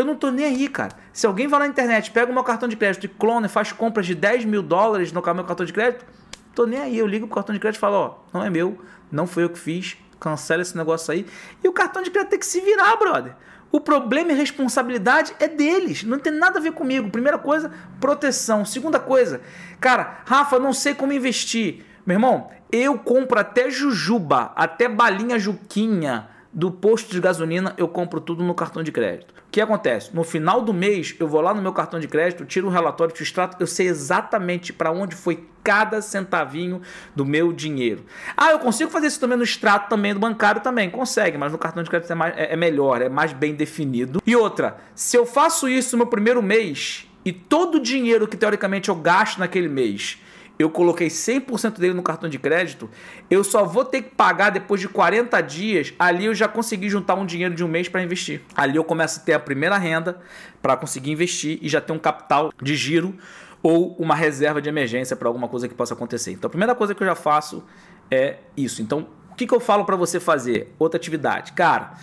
Eu 0.00 0.06
não 0.06 0.14
tô 0.14 0.30
nem 0.30 0.46
aí, 0.46 0.66
cara. 0.66 0.96
Se 1.12 1.26
alguém 1.26 1.46
vai 1.46 1.60
na 1.60 1.66
internet, 1.66 2.10
pega 2.10 2.30
o 2.30 2.34
meu 2.34 2.42
cartão 2.42 2.66
de 2.66 2.74
crédito 2.74 3.04
e 3.04 3.08
clona 3.08 3.48
e 3.48 3.50
faz 3.50 3.70
compras 3.70 4.06
de 4.06 4.14
10 4.14 4.46
mil 4.46 4.62
dólares 4.62 5.12
no 5.12 5.20
meu 5.20 5.44
cartão 5.44 5.66
de 5.66 5.74
crédito, 5.74 6.06
tô 6.54 6.64
nem 6.64 6.80
aí. 6.80 6.96
Eu 6.96 7.06
ligo 7.06 7.26
pro 7.26 7.34
cartão 7.34 7.52
de 7.52 7.60
crédito 7.60 7.76
e 7.76 7.80
falo, 7.80 7.96
ó, 7.96 8.14
não 8.32 8.42
é 8.42 8.48
meu, 8.48 8.78
não 9.12 9.26
foi 9.26 9.44
eu 9.44 9.50
que 9.50 9.58
fiz, 9.58 9.98
cancela 10.18 10.62
esse 10.62 10.74
negócio 10.74 11.12
aí. 11.12 11.26
E 11.62 11.68
o 11.68 11.72
cartão 11.74 12.02
de 12.02 12.10
crédito 12.10 12.30
tem 12.30 12.38
que 12.38 12.46
se 12.46 12.62
virar, 12.62 12.96
brother. 12.96 13.36
O 13.70 13.78
problema 13.78 14.32
e 14.32 14.34
responsabilidade 14.34 15.34
é 15.38 15.46
deles, 15.46 16.02
não 16.02 16.18
tem 16.18 16.32
nada 16.32 16.58
a 16.58 16.62
ver 16.62 16.72
comigo. 16.72 17.10
Primeira 17.10 17.36
coisa, 17.36 17.70
proteção. 18.00 18.64
Segunda 18.64 18.98
coisa, 18.98 19.42
cara, 19.78 20.22
Rafa, 20.24 20.58
não 20.58 20.72
sei 20.72 20.94
como 20.94 21.12
investir. 21.12 21.84
Meu 22.06 22.14
irmão, 22.14 22.50
eu 22.72 22.98
compro 22.98 23.38
até 23.38 23.68
jujuba, 23.68 24.50
até 24.56 24.88
balinha 24.88 25.38
juquinha 25.38 26.26
do 26.52 26.70
posto 26.70 27.12
de 27.12 27.20
gasolina, 27.20 27.74
eu 27.76 27.86
compro 27.86 28.20
tudo 28.20 28.42
no 28.42 28.54
cartão 28.54 28.82
de 28.82 28.90
crédito. 28.90 29.30
O 29.30 29.50
que 29.50 29.60
acontece? 29.60 30.14
No 30.14 30.24
final 30.24 30.60
do 30.60 30.72
mês, 30.72 31.14
eu 31.18 31.28
vou 31.28 31.40
lá 31.40 31.54
no 31.54 31.62
meu 31.62 31.72
cartão 31.72 32.00
de 32.00 32.08
crédito, 32.08 32.44
tiro 32.44 32.66
um 32.66 32.70
relatório, 32.70 33.14
te 33.14 33.22
extrato, 33.22 33.56
eu 33.60 33.66
sei 33.66 33.86
exatamente 33.86 34.72
para 34.72 34.90
onde 34.90 35.14
foi 35.14 35.44
cada 35.62 36.02
centavinho 36.02 36.80
do 37.14 37.24
meu 37.24 37.52
dinheiro. 37.52 38.04
Ah, 38.36 38.50
eu 38.50 38.58
consigo 38.58 38.90
fazer 38.90 39.06
isso 39.06 39.20
também 39.20 39.36
no 39.36 39.44
extrato 39.44 39.88
também 39.88 40.12
do 40.12 40.20
bancário 40.20 40.60
também, 40.60 40.90
consegue, 40.90 41.38
mas 41.38 41.52
no 41.52 41.58
cartão 41.58 41.82
de 41.82 41.90
crédito 41.90 42.10
é, 42.10 42.14
mais, 42.14 42.36
é, 42.36 42.52
é 42.52 42.56
melhor, 42.56 43.00
é 43.00 43.08
mais 43.08 43.32
bem 43.32 43.54
definido. 43.54 44.20
E 44.26 44.34
outra, 44.34 44.78
se 44.94 45.16
eu 45.16 45.24
faço 45.24 45.68
isso 45.68 45.96
no 45.96 45.98
meu 45.98 46.06
primeiro 46.06 46.42
mês 46.42 47.06
e 47.24 47.32
todo 47.32 47.76
o 47.76 47.80
dinheiro 47.80 48.26
que 48.26 48.36
teoricamente 48.36 48.88
eu 48.88 48.94
gasto 48.94 49.38
naquele 49.38 49.68
mês 49.68 50.18
eu 50.62 50.68
coloquei 50.68 51.08
100% 51.08 51.78
dele 51.78 51.94
no 51.94 52.02
cartão 52.02 52.28
de 52.28 52.38
crédito, 52.38 52.90
eu 53.30 53.42
só 53.42 53.64
vou 53.64 53.82
ter 53.82 54.02
que 54.02 54.14
pagar 54.14 54.50
depois 54.50 54.78
de 54.78 54.88
40 54.88 55.40
dias. 55.40 55.94
Ali 55.98 56.26
eu 56.26 56.34
já 56.34 56.46
consegui 56.46 56.90
juntar 56.90 57.14
um 57.14 57.24
dinheiro 57.24 57.54
de 57.54 57.64
um 57.64 57.68
mês 57.68 57.88
para 57.88 58.02
investir. 58.02 58.42
Ali 58.54 58.76
eu 58.76 58.84
começo 58.84 59.20
a 59.20 59.22
ter 59.22 59.32
a 59.32 59.38
primeira 59.38 59.78
renda 59.78 60.20
para 60.60 60.76
conseguir 60.76 61.10
investir 61.10 61.58
e 61.62 61.68
já 61.68 61.80
ter 61.80 61.92
um 61.92 61.98
capital 61.98 62.52
de 62.60 62.76
giro 62.76 63.16
ou 63.62 63.96
uma 63.98 64.14
reserva 64.14 64.60
de 64.60 64.68
emergência 64.68 65.16
para 65.16 65.28
alguma 65.28 65.48
coisa 65.48 65.66
que 65.66 65.74
possa 65.74 65.94
acontecer. 65.94 66.32
Então 66.32 66.48
a 66.48 66.50
primeira 66.50 66.74
coisa 66.74 66.94
que 66.94 67.02
eu 67.02 67.06
já 67.06 67.14
faço 67.14 67.64
é 68.10 68.36
isso. 68.54 68.82
Então 68.82 69.06
o 69.30 69.34
que, 69.34 69.46
que 69.46 69.54
eu 69.54 69.60
falo 69.60 69.86
para 69.86 69.96
você 69.96 70.20
fazer? 70.20 70.74
Outra 70.78 70.98
atividade. 70.98 71.52
Cara, 71.52 71.94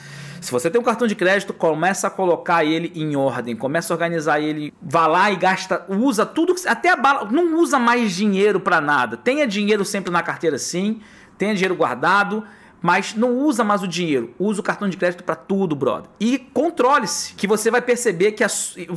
se 0.41 0.51
você 0.51 0.69
tem 0.69 0.79
um 0.79 0.83
cartão 0.83 1.07
de 1.07 1.15
crédito, 1.15 1.53
começa 1.53 2.07
a 2.07 2.09
colocar 2.09 2.63
ele 2.63 2.91
em 2.95 3.15
ordem, 3.15 3.55
começa 3.55 3.93
a 3.93 3.95
organizar 3.95 4.39
ele, 4.39 4.73
vá 4.81 5.07
lá 5.07 5.31
e 5.31 5.35
gasta, 5.35 5.85
usa 5.89 6.25
tudo, 6.25 6.55
até 6.65 6.89
a 6.89 6.95
bala, 6.95 7.29
não 7.31 7.59
usa 7.59 7.79
mais 7.79 8.13
dinheiro 8.13 8.59
para 8.59 8.79
nada. 8.81 9.17
Tenha 9.17 9.47
dinheiro 9.47 9.83
sempre 9.83 10.11
na 10.11 10.21
carteira 10.21 10.57
sim, 10.57 11.01
tenha 11.37 11.53
dinheiro 11.53 11.75
guardado, 11.75 12.43
mas 12.81 13.13
não 13.15 13.37
usa 13.37 13.63
mais 13.63 13.81
o 13.81 13.87
dinheiro, 13.87 14.33
usa 14.37 14.61
o 14.61 14.63
cartão 14.63 14.87
de 14.87 14.97
crédito 14.97 15.23
para 15.23 15.35
tudo, 15.35 15.75
brother. 15.75 16.09
E 16.19 16.37
controle-se, 16.37 17.33
que 17.33 17.47
você 17.47 17.71
vai 17.71 17.81
perceber 17.81 18.33
que 18.33 18.43
a, 18.43 18.47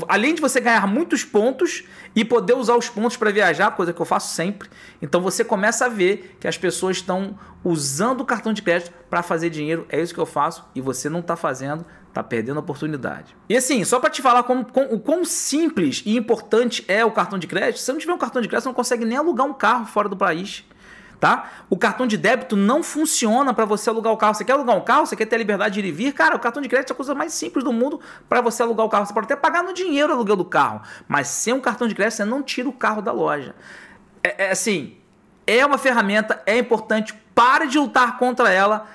além 0.08 0.34
de 0.34 0.40
você 0.40 0.60
ganhar 0.60 0.86
muitos 0.86 1.24
pontos 1.24 1.84
e 2.14 2.24
poder 2.24 2.54
usar 2.54 2.76
os 2.76 2.88
pontos 2.88 3.16
para 3.16 3.30
viajar, 3.30 3.70
coisa 3.72 3.92
que 3.92 4.00
eu 4.00 4.06
faço 4.06 4.34
sempre, 4.34 4.68
então 5.00 5.20
você 5.20 5.44
começa 5.44 5.86
a 5.86 5.88
ver 5.88 6.36
que 6.38 6.48
as 6.48 6.58
pessoas 6.58 6.96
estão 6.96 7.38
usando 7.64 8.22
o 8.22 8.24
cartão 8.24 8.52
de 8.52 8.62
crédito 8.62 8.92
para 9.08 9.22
fazer 9.22 9.50
dinheiro. 9.50 9.86
É 9.88 10.00
isso 10.00 10.14
que 10.14 10.20
eu 10.20 10.26
faço 10.26 10.64
e 10.74 10.80
você 10.80 11.08
não 11.08 11.20
está 11.20 11.36
fazendo, 11.36 11.84
tá 12.12 12.22
perdendo 12.22 12.56
a 12.56 12.60
oportunidade. 12.60 13.36
E 13.48 13.56
assim, 13.56 13.84
só 13.84 14.00
para 14.00 14.10
te 14.10 14.22
falar 14.22 14.42
como, 14.42 14.64
como, 14.64 14.94
o 14.94 15.00
quão 15.00 15.24
simples 15.24 16.02
e 16.04 16.16
importante 16.16 16.84
é 16.88 17.04
o 17.04 17.10
cartão 17.10 17.38
de 17.38 17.46
crédito, 17.46 17.78
se 17.78 17.84
você 17.84 17.92
não 17.92 17.98
tiver 17.98 18.14
um 18.14 18.18
cartão 18.18 18.40
de 18.42 18.48
crédito, 18.48 18.64
você 18.64 18.68
não 18.68 18.74
consegue 18.74 19.04
nem 19.04 19.18
alugar 19.18 19.46
um 19.46 19.54
carro 19.54 19.86
fora 19.86 20.08
do 20.08 20.16
país 20.16 20.64
tá? 21.20 21.50
O 21.68 21.76
cartão 21.76 22.06
de 22.06 22.16
débito 22.16 22.56
não 22.56 22.82
funciona 22.82 23.52
para 23.52 23.66
você 23.66 23.90
alugar 23.90 24.12
o 24.12 24.16
carro. 24.16 24.34
Você 24.34 24.44
quer 24.44 24.54
alugar 24.54 24.74
um 24.74 24.80
carro? 24.80 25.04
Você 25.06 25.14
quer 25.14 25.26
ter 25.26 25.36
a 25.36 25.38
liberdade 25.38 25.74
de 25.74 25.86
ir 25.86 25.90
e 25.90 25.92
vir? 25.92 26.12
Cara, 26.12 26.34
o 26.34 26.38
cartão 26.40 26.62
de 26.62 26.68
crédito 26.68 26.90
é 26.90 26.94
a 26.94 26.96
coisa 26.96 27.14
mais 27.14 27.34
simples 27.34 27.62
do 27.62 27.72
mundo 27.72 28.00
para 28.28 28.40
você 28.40 28.62
alugar 28.62 28.86
o 28.86 28.88
carro. 28.88 29.04
Você 29.04 29.12
pode 29.12 29.26
até 29.26 29.36
pagar 29.36 29.62
no 29.62 29.74
dinheiro 29.74 30.10
o 30.12 30.16
aluguel 30.16 30.36
do 30.36 30.44
carro, 30.44 30.80
mas 31.06 31.28
sem 31.28 31.52
um 31.52 31.60
cartão 31.60 31.86
de 31.86 31.94
crédito 31.94 32.16
você 32.16 32.24
não 32.24 32.42
tira 32.42 32.68
o 32.68 32.72
carro 32.72 33.02
da 33.02 33.12
loja. 33.12 33.54
É, 34.24 34.46
é 34.46 34.50
assim, 34.50 34.96
é 35.46 35.64
uma 35.64 35.76
ferramenta, 35.76 36.42
é 36.46 36.56
importante. 36.56 37.14
Pare 37.34 37.68
de 37.68 37.78
lutar 37.78 38.18
contra 38.18 38.50
ela. 38.50 38.86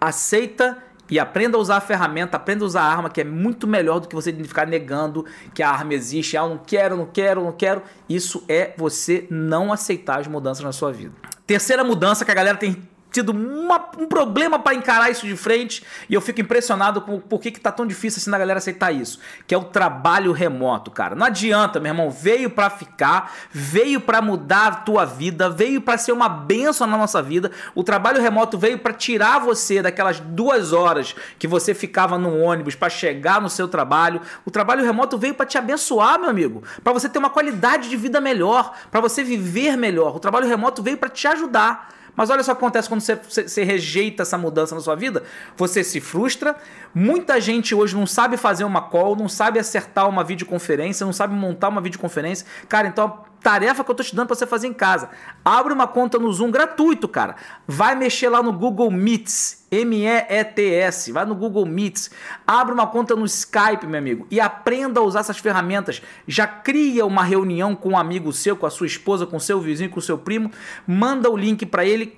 Aceita 0.00 0.82
e 1.12 1.18
aprenda 1.18 1.58
a 1.58 1.60
usar 1.60 1.76
a 1.76 1.80
ferramenta, 1.80 2.38
aprenda 2.38 2.64
a 2.64 2.66
usar 2.66 2.80
a 2.80 2.86
arma, 2.86 3.10
que 3.10 3.20
é 3.20 3.24
muito 3.24 3.66
melhor 3.66 4.00
do 4.00 4.08
que 4.08 4.14
você 4.14 4.32
ficar 4.32 4.66
negando 4.66 5.26
que 5.52 5.62
a 5.62 5.68
arma 5.68 5.92
existe. 5.92 6.38
Ah, 6.38 6.44
eu 6.44 6.48
não 6.48 6.58
quero, 6.58 6.96
não 6.96 7.04
quero, 7.04 7.44
não 7.44 7.52
quero. 7.52 7.82
Isso 8.08 8.42
é 8.48 8.72
você 8.78 9.26
não 9.30 9.70
aceitar 9.70 10.20
as 10.20 10.26
mudanças 10.26 10.64
na 10.64 10.72
sua 10.72 10.90
vida. 10.90 11.12
Terceira 11.46 11.82
mudança 11.82 12.24
que 12.24 12.30
a 12.30 12.34
galera 12.34 12.56
tem 12.56 12.88
tido 13.12 13.30
uma, 13.30 13.90
um 13.98 14.06
problema 14.06 14.58
para 14.58 14.74
encarar 14.74 15.10
isso 15.10 15.26
de 15.26 15.36
frente 15.36 15.84
e 16.08 16.14
eu 16.14 16.20
fico 16.20 16.40
impressionado 16.40 17.02
com 17.02 17.20
por 17.20 17.40
que, 17.40 17.50
que 17.50 17.60
tá 17.60 17.70
tão 17.70 17.86
difícil 17.86 18.18
assim 18.18 18.30
da 18.30 18.38
galera 18.38 18.58
aceitar 18.58 18.90
isso, 18.90 19.20
que 19.46 19.54
é 19.54 19.58
o 19.58 19.64
trabalho 19.64 20.32
remoto, 20.32 20.90
cara. 20.90 21.14
Não 21.14 21.26
adianta, 21.26 21.78
meu 21.78 21.90
irmão, 21.90 22.10
veio 22.10 22.50
para 22.50 22.70
ficar, 22.70 23.32
veio 23.50 24.00
para 24.00 24.22
mudar 24.22 24.66
a 24.66 24.76
tua 24.76 25.04
vida, 25.04 25.50
veio 25.50 25.80
para 25.80 25.98
ser 25.98 26.12
uma 26.12 26.28
benção 26.28 26.86
na 26.86 26.96
nossa 26.96 27.22
vida. 27.22 27.50
O 27.74 27.84
trabalho 27.84 28.20
remoto 28.20 28.56
veio 28.56 28.78
para 28.78 28.92
tirar 28.92 29.38
você 29.40 29.82
daquelas 29.82 30.18
duas 30.18 30.72
horas 30.72 31.14
que 31.38 31.46
você 31.46 31.74
ficava 31.74 32.16
no 32.16 32.38
ônibus 32.38 32.74
para 32.74 32.88
chegar 32.88 33.40
no 33.40 33.50
seu 33.50 33.68
trabalho. 33.68 34.20
O 34.44 34.50
trabalho 34.50 34.84
remoto 34.84 35.18
veio 35.18 35.34
para 35.34 35.46
te 35.46 35.58
abençoar, 35.58 36.18
meu 36.18 36.30
amigo, 36.30 36.62
para 36.82 36.92
você 36.92 37.08
ter 37.08 37.18
uma 37.18 37.30
qualidade 37.30 37.88
de 37.88 37.96
vida 37.96 38.20
melhor, 38.20 38.74
para 38.90 39.00
você 39.00 39.22
viver 39.22 39.76
melhor. 39.76 40.16
O 40.16 40.20
trabalho 40.20 40.46
remoto 40.46 40.82
veio 40.82 40.96
para 40.96 41.08
te 41.08 41.26
ajudar. 41.28 41.92
Mas 42.14 42.30
olha 42.30 42.42
só 42.42 42.52
o 42.52 42.54
que 42.54 42.62
acontece 42.62 42.88
quando 42.88 43.00
você, 43.00 43.14
você, 43.16 43.48
você, 43.48 43.64
rejeita 43.64 44.22
essa 44.22 44.36
mudança 44.36 44.74
na 44.74 44.80
sua 44.80 44.94
vida. 44.94 45.22
Você 45.56 45.82
se 45.82 46.00
frustra. 46.00 46.56
Muita 46.94 47.40
gente 47.40 47.74
hoje 47.74 47.96
não 47.96 48.06
sabe 48.06 48.36
fazer 48.36 48.64
uma 48.64 48.82
call, 48.82 49.16
não 49.16 49.28
sabe 49.28 49.58
acertar 49.58 50.08
uma 50.08 50.22
videoconferência, 50.22 51.06
não 51.06 51.12
sabe 51.12 51.34
montar 51.34 51.68
uma 51.68 51.80
videoconferência. 51.80 52.46
Cara, 52.68 52.88
então 52.88 53.24
tarefa 53.42 53.82
que 53.82 53.90
eu 53.90 53.94
tô 53.94 54.02
te 54.02 54.14
dando 54.14 54.28
para 54.28 54.36
você 54.36 54.46
fazer 54.46 54.68
em 54.68 54.72
casa. 54.72 55.10
Abre 55.44 55.72
uma 55.72 55.88
conta 55.88 56.18
no 56.18 56.32
Zoom 56.32 56.50
gratuito, 56.50 57.08
cara. 57.08 57.34
Vai 57.66 57.94
mexer 57.94 58.28
lá 58.28 58.42
no 58.42 58.52
Google 58.52 58.90
Meets, 58.90 59.66
M-E-E-T-S. 59.70 61.10
Vai 61.10 61.24
no 61.24 61.34
Google 61.34 61.66
Meets. 61.66 62.10
Abre 62.46 62.72
uma 62.72 62.86
conta 62.86 63.16
no 63.16 63.24
Skype, 63.24 63.86
meu 63.86 63.98
amigo, 63.98 64.26
e 64.30 64.40
aprenda 64.40 65.00
a 65.00 65.02
usar 65.02 65.20
essas 65.20 65.38
ferramentas. 65.38 66.00
Já 66.26 66.46
cria 66.46 67.04
uma 67.04 67.24
reunião 67.24 67.74
com 67.74 67.90
um 67.90 67.98
amigo 67.98 68.32
seu, 68.32 68.56
com 68.56 68.66
a 68.66 68.70
sua 68.70 68.86
esposa, 68.86 69.26
com 69.26 69.36
o 69.36 69.40
seu 69.40 69.60
vizinho, 69.60 69.90
com 69.90 69.98
o 69.98 70.02
seu 70.02 70.16
primo. 70.16 70.50
Manda 70.86 71.28
o 71.28 71.36
link 71.36 71.66
para 71.66 71.84
ele 71.84 72.16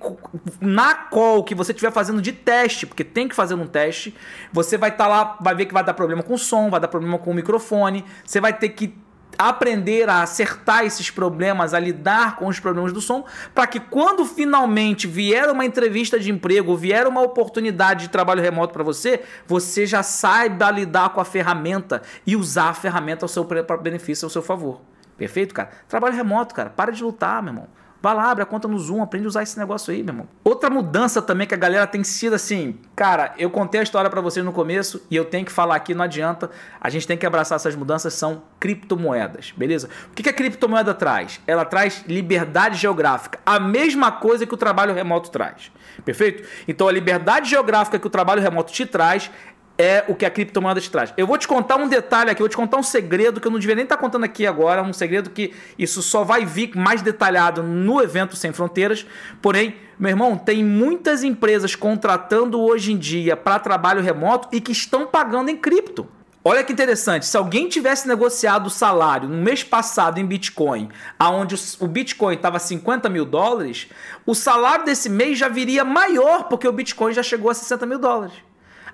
na 0.60 0.94
call 0.94 1.42
que 1.42 1.54
você 1.54 1.72
estiver 1.72 1.92
fazendo 1.92 2.20
de 2.20 2.32
teste, 2.32 2.87
porque 2.87 3.02
tem 3.02 3.28
que 3.28 3.34
fazer 3.34 3.54
um 3.54 3.66
teste. 3.66 4.14
Você 4.52 4.76
vai 4.76 4.90
estar 4.90 5.04
tá 5.04 5.10
lá, 5.10 5.38
vai 5.40 5.54
ver 5.54 5.66
que 5.66 5.74
vai 5.74 5.82
dar 5.82 5.94
problema 5.94 6.22
com 6.22 6.34
o 6.34 6.38
som, 6.38 6.68
vai 6.68 6.80
dar 6.80 6.88
problema 6.88 7.18
com 7.18 7.30
o 7.30 7.34
microfone. 7.34 8.04
Você 8.24 8.40
vai 8.40 8.52
ter 8.52 8.68
que 8.70 8.94
aprender 9.38 10.09
a 10.09 10.23
acertar 10.23 10.85
esses 10.85 11.11
problemas, 11.11 11.75
a 11.75 11.79
lidar 11.79 12.37
com 12.37 12.47
os 12.47 12.61
problemas 12.61 12.92
do 12.92 13.01
som, 13.01 13.25
para 13.55 13.66
que 13.66 13.81
quando 13.81 14.25
finalmente 14.25 15.07
vier 15.07 15.51
uma 15.51 15.64
entrevista 15.64 16.18
de 16.18 16.31
emprego, 16.31 16.77
vier 16.77 17.07
uma 17.07 17.23
oportunidade 17.23 18.05
de 18.05 18.11
trabalho 18.11 18.42
remoto 18.42 18.73
para 18.73 18.83
você, 18.83 19.23
você 19.47 19.87
já 19.87 20.03
saiba 20.03 20.70
lidar 20.70 21.11
com 21.11 21.20
a 21.20 21.25
ferramenta 21.25 22.03
e 22.27 22.37
usar 22.37 22.70
a 22.70 22.75
ferramenta 22.75 23.25
ao 23.25 23.29
seu 23.29 23.44
benefício, 23.81 24.27
ao 24.27 24.31
seu 24.31 24.42
favor. 24.42 24.81
Perfeito, 25.16 25.55
cara? 25.55 25.70
Trabalho 25.88 26.14
remoto, 26.14 26.55
cara. 26.55 26.70
Para 26.70 26.90
de 26.90 27.03
lutar, 27.03 27.42
meu 27.42 27.53
irmão. 27.53 27.68
Vai 28.04 28.14
lá, 28.14 28.30
abre 28.30 28.42
a 28.42 28.46
conta 28.46 28.68
no 28.68 28.78
Zoom, 28.78 29.02
aprende 29.02 29.24
a 29.24 29.28
usar 29.28 29.42
esse 29.42 29.58
negócio 29.58 29.90
aí, 29.90 30.02
meu 30.02 30.12
irmão. 30.12 30.28
Outra 30.44 30.68
mudança 30.68 31.22
também 31.22 31.46
que 31.46 31.54
a 31.54 31.56
galera 31.56 31.86
tem 31.86 32.04
sido 32.04 32.34
assim, 32.34 32.78
cara, 32.94 33.32
eu 33.38 33.48
contei 33.48 33.80
a 33.80 33.82
história 33.82 34.10
para 34.10 34.20
vocês 34.20 34.44
no 34.44 34.52
começo 34.52 35.00
e 35.10 35.16
eu 35.16 35.24
tenho 35.24 35.46
que 35.46 35.50
falar 35.50 35.76
aqui, 35.76 35.94
não 35.94 36.04
adianta. 36.04 36.50
A 36.78 36.90
gente 36.90 37.06
tem 37.06 37.16
que 37.16 37.24
abraçar 37.24 37.56
essas 37.56 37.74
mudanças, 37.74 38.12
são 38.12 38.42
criptomoedas, 38.60 39.54
beleza? 39.56 39.88
O 40.10 40.10
que 40.10 40.28
a 40.28 40.34
criptomoeda 40.34 40.92
traz? 40.92 41.40
Ela 41.46 41.64
traz 41.64 42.04
liberdade 42.06 42.76
geográfica, 42.76 43.38
a 43.46 43.58
mesma 43.58 44.12
coisa 44.12 44.44
que 44.44 44.52
o 44.52 44.58
trabalho 44.58 44.92
remoto 44.92 45.30
traz. 45.30 45.72
Perfeito? 46.04 46.46
Então 46.68 46.86
a 46.86 46.92
liberdade 46.92 47.48
geográfica 47.48 47.98
que 47.98 48.06
o 48.06 48.10
trabalho 48.10 48.42
remoto 48.42 48.70
te 48.70 48.84
traz 48.84 49.30
é 49.76 50.04
o 50.06 50.14
que 50.14 50.24
a 50.24 50.30
criptomoeda 50.30 50.80
te 50.80 50.90
traz. 50.90 51.12
Eu 51.16 51.26
vou 51.26 51.37
te 51.37 51.48
contar 51.48 51.76
um 51.76 51.88
detalhe 51.88 52.30
aqui, 52.30 52.40
eu 52.40 52.44
vou 52.44 52.48
te 52.48 52.56
contar 52.56 52.76
um 52.76 52.82
segredo 52.82 53.40
que 53.40 53.46
eu 53.46 53.50
não 53.50 53.58
devia 53.58 53.74
nem 53.74 53.84
estar 53.84 53.96
contando 53.96 54.24
aqui 54.24 54.46
agora, 54.46 54.82
um 54.82 54.92
segredo 54.92 55.30
que 55.30 55.52
isso 55.78 56.02
só 56.02 56.22
vai 56.22 56.44
vir 56.44 56.76
mais 56.76 57.02
detalhado 57.02 57.62
no 57.62 58.00
evento 58.00 58.37
Sem 58.37 58.52
Fronteiras. 58.52 59.06
Porém, 59.42 59.76
meu 59.98 60.10
irmão, 60.10 60.37
tem 60.37 60.64
muitas 60.64 61.24
empresas 61.24 61.74
contratando 61.74 62.60
hoje 62.60 62.92
em 62.92 62.96
dia 62.96 63.37
para 63.37 63.58
trabalho 63.58 64.02
remoto 64.02 64.48
e 64.52 64.60
que 64.60 64.72
estão 64.72 65.06
pagando 65.06 65.50
em 65.50 65.56
cripto. 65.56 66.06
Olha 66.46 66.62
que 66.62 66.74
interessante, 66.74 67.24
se 67.24 67.38
alguém 67.38 67.70
tivesse 67.70 68.06
negociado 68.06 68.66
o 68.66 68.70
salário 68.70 69.26
no 69.26 69.42
mês 69.42 69.64
passado 69.64 70.20
em 70.20 70.26
Bitcoin, 70.26 70.90
aonde 71.18 71.54
o 71.80 71.87
Bitcoin 71.87 72.34
estava 72.34 72.58
50 72.58 73.08
mil 73.08 73.24
dólares, 73.24 73.88
o 74.26 74.34
salário 74.34 74.84
desse 74.84 75.08
mês 75.08 75.38
já 75.38 75.48
viria 75.48 75.87
maior, 75.87 76.44
porque 76.44 76.68
o 76.68 76.72
Bitcoin 76.72 77.14
já 77.14 77.22
chegou 77.22 77.50
a 77.50 77.54
60 77.54 77.87
mil 77.87 77.98
dólares. 77.98 78.34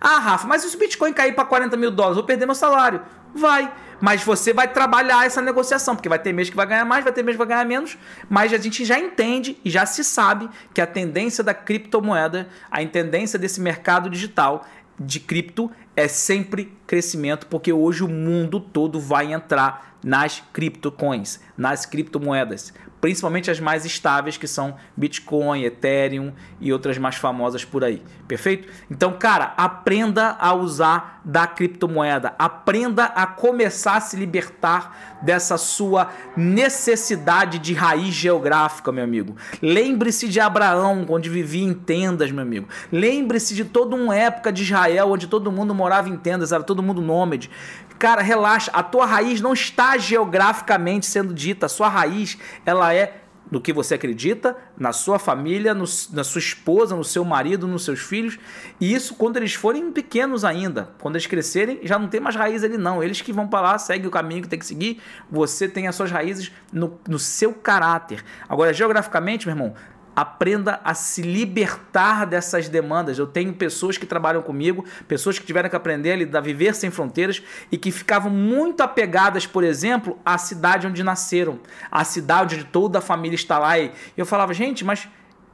Ah, 0.01 0.19
Rafa, 0.19 0.47
mas 0.47 0.63
se 0.63 0.75
o 0.75 0.79
Bitcoin 0.79 1.13
cair 1.13 1.35
para 1.35 1.45
40 1.45 1.77
mil 1.77 1.91
dólares, 1.91 2.17
vou 2.17 2.25
perder 2.25 2.47
meu 2.47 2.55
salário. 2.55 3.03
Vai. 3.35 3.71
Mas 4.01 4.25
você 4.25 4.53
vai 4.53 4.67
trabalhar 4.67 5.27
essa 5.27 5.43
negociação, 5.43 5.95
porque 5.95 6.09
vai 6.09 6.19
ter 6.19 6.33
mês 6.33 6.49
que 6.49 6.57
vai 6.57 6.67
ganhar 6.67 6.87
mais, 6.87 7.05
vai 7.05 7.13
ter 7.13 7.23
mês 7.23 7.35
que 7.35 7.39
vai 7.39 7.47
ganhar 7.47 7.67
menos. 7.67 7.99
Mas 8.29 8.53
a 8.53 8.57
gente 8.57 8.83
já 8.83 8.99
entende 8.99 9.59
e 9.63 9.69
já 9.69 9.85
se 9.85 10.03
sabe 10.03 10.49
que 10.73 10.81
a 10.81 10.87
tendência 10.87 11.45
da 11.45 11.53
criptomoeda, 11.53 12.49
a 12.71 12.85
tendência 12.87 13.39
desse 13.39 13.61
mercado 13.61 14.09
digital 14.09 14.67
de 14.99 15.21
cripto 15.21 15.71
é 15.95 16.09
sempre 16.09 16.77
crescimento, 16.87 17.47
porque 17.47 17.73
hoje 17.73 18.03
o 18.03 18.09
mundo 18.09 18.59
todo 18.59 18.99
vai 18.99 19.33
entrar 19.33 19.97
nas 20.03 20.43
criptocoins, 20.53 21.41
nas 21.59 21.85
criptomoedas 21.85 22.73
principalmente 23.01 23.51
as 23.51 23.59
mais 23.59 23.85
estáveis, 23.85 24.37
que 24.37 24.47
são 24.47 24.77
Bitcoin, 24.97 25.65
Ethereum 25.65 26.33
e 26.61 26.73
outras 26.73 26.99
mais 26.99 27.17
famosas 27.17 27.65
por 27.65 27.83
aí. 27.83 28.03
Perfeito? 28.29 28.69
Então, 28.91 29.13
cara, 29.15 29.55
aprenda 29.57 30.37
a 30.39 30.55
usar 30.55 31.21
da 31.25 31.47
criptomoeda, 31.47 32.35
aprenda 32.39 33.05
a 33.05 33.27
começar 33.27 33.97
a 33.97 34.01
se 34.01 34.17
libertar 34.17 35.19
dessa 35.23 35.59
sua 35.59 36.11
necessidade 36.37 37.59
de 37.59 37.75
raiz 37.75 38.15
geográfica, 38.15 38.91
meu 38.91 39.05
amigo. 39.05 39.37
Lembre-se 39.61 40.29
de 40.29 40.41
Abraão, 40.41 41.07
onde 41.09 41.29
vivia 41.29 41.65
em 41.65 41.75
tendas, 41.75 42.31
meu 42.31 42.43
amigo. 42.43 42.69
Lembre-se 42.91 43.55
de 43.55 43.65
toda 43.65 43.97
uma 43.97 44.17
época 44.17 44.53
de 44.53 44.63
Israel, 44.63 45.11
onde 45.11 45.27
todo 45.27 45.53
mundo 45.53 45.75
morava 45.75 46.09
em 46.09 46.17
tendas, 46.17 46.53
era 46.53 46.63
todo 46.63 46.83
mundo 46.83 47.01
nômade. 47.01 47.51
Cara, 47.99 48.23
relaxa, 48.23 48.71
a 48.73 48.83
tua 48.83 49.05
raiz 49.05 49.43
não 49.43 49.53
está 49.53 49.99
geograficamente 49.99 51.05
sendo 51.05 51.35
dita, 51.35 51.67
a 51.67 51.69
sua 51.69 51.87
raiz, 51.87 52.39
ela 52.65 52.90
é 52.95 53.21
no 53.51 53.61
que 53.61 53.73
você 53.73 53.95
acredita, 53.95 54.57
na 54.79 54.93
sua 54.93 55.19
família, 55.19 55.75
no, 55.75 55.85
na 56.13 56.23
sua 56.23 56.39
esposa, 56.39 56.95
no 56.95 57.03
seu 57.03 57.25
marido, 57.25 57.67
nos 57.67 57.85
seus 57.85 58.01
filhos. 58.01 58.39
E 58.81 58.95
isso 58.95 59.15
quando 59.15 59.39
eles 59.39 59.55
forem 59.55 59.91
pequenos 59.91 60.45
ainda. 60.45 60.91
Quando 61.01 61.17
eles 61.17 61.27
crescerem, 61.27 61.81
já 61.83 61.99
não 61.99 62.09
tem 62.09 62.21
mais 62.21 62.37
raiz 62.37 62.63
ali, 62.63 62.79
não. 62.79 63.03
Eles 63.03 63.21
que 63.21 63.33
vão 63.33 63.49
para 63.49 63.61
lá, 63.61 63.79
seguem 63.79 64.07
o 64.07 64.11
caminho 64.11 64.43
que 64.43 64.49
tem 64.49 64.59
que 64.59 64.67
seguir. 64.67 65.01
Você 65.31 65.69
tem 65.69 65.89
as 65.89 65.97
suas 65.97 66.11
raízes 66.11 66.53
no, 66.73 66.99
no 67.09 67.19
seu 67.19 67.53
caráter. 67.53 68.25
Agora, 68.49 68.73
geograficamente, 68.73 69.47
meu 69.47 69.57
irmão, 69.57 69.75
aprenda 70.21 70.81
a 70.85 70.93
se 70.93 71.23
libertar 71.23 72.27
dessas 72.27 72.69
demandas. 72.69 73.19
Eu 73.19 73.27
tenho 73.27 73.55
pessoas 73.55 73.97
que 73.97 74.05
trabalham 74.05 74.43
comigo, 74.43 74.85
pessoas 75.09 75.39
que 75.39 75.47
tiveram 75.47 75.71
que 75.71 75.77
aprender 75.77 76.13
a 76.13 76.17
lidar, 76.17 76.43
viver 76.43 76.75
sem 76.75 76.91
fronteiras 76.91 77.43
e 77.73 77.79
que 77.79 77.91
ficavam 77.91 78.31
muito 78.31 78.83
apegadas, 78.83 79.47
por 79.47 79.65
exemplo, 79.65 80.19
à 80.25 80.37
cidade 80.37 80.87
onde 80.87 81.03
nasceram, 81.03 81.59
à 81.91 82.05
cidade 82.05 82.57
onde 82.57 82.65
toda 82.65 82.99
a 82.99 83.03
família 83.03 83.35
está 83.35 83.59
lá. 83.59 83.79
E 83.79 83.93
eu 84.17 84.27
falava, 84.27 84.53
gente, 84.53 84.85
mas 84.85 85.09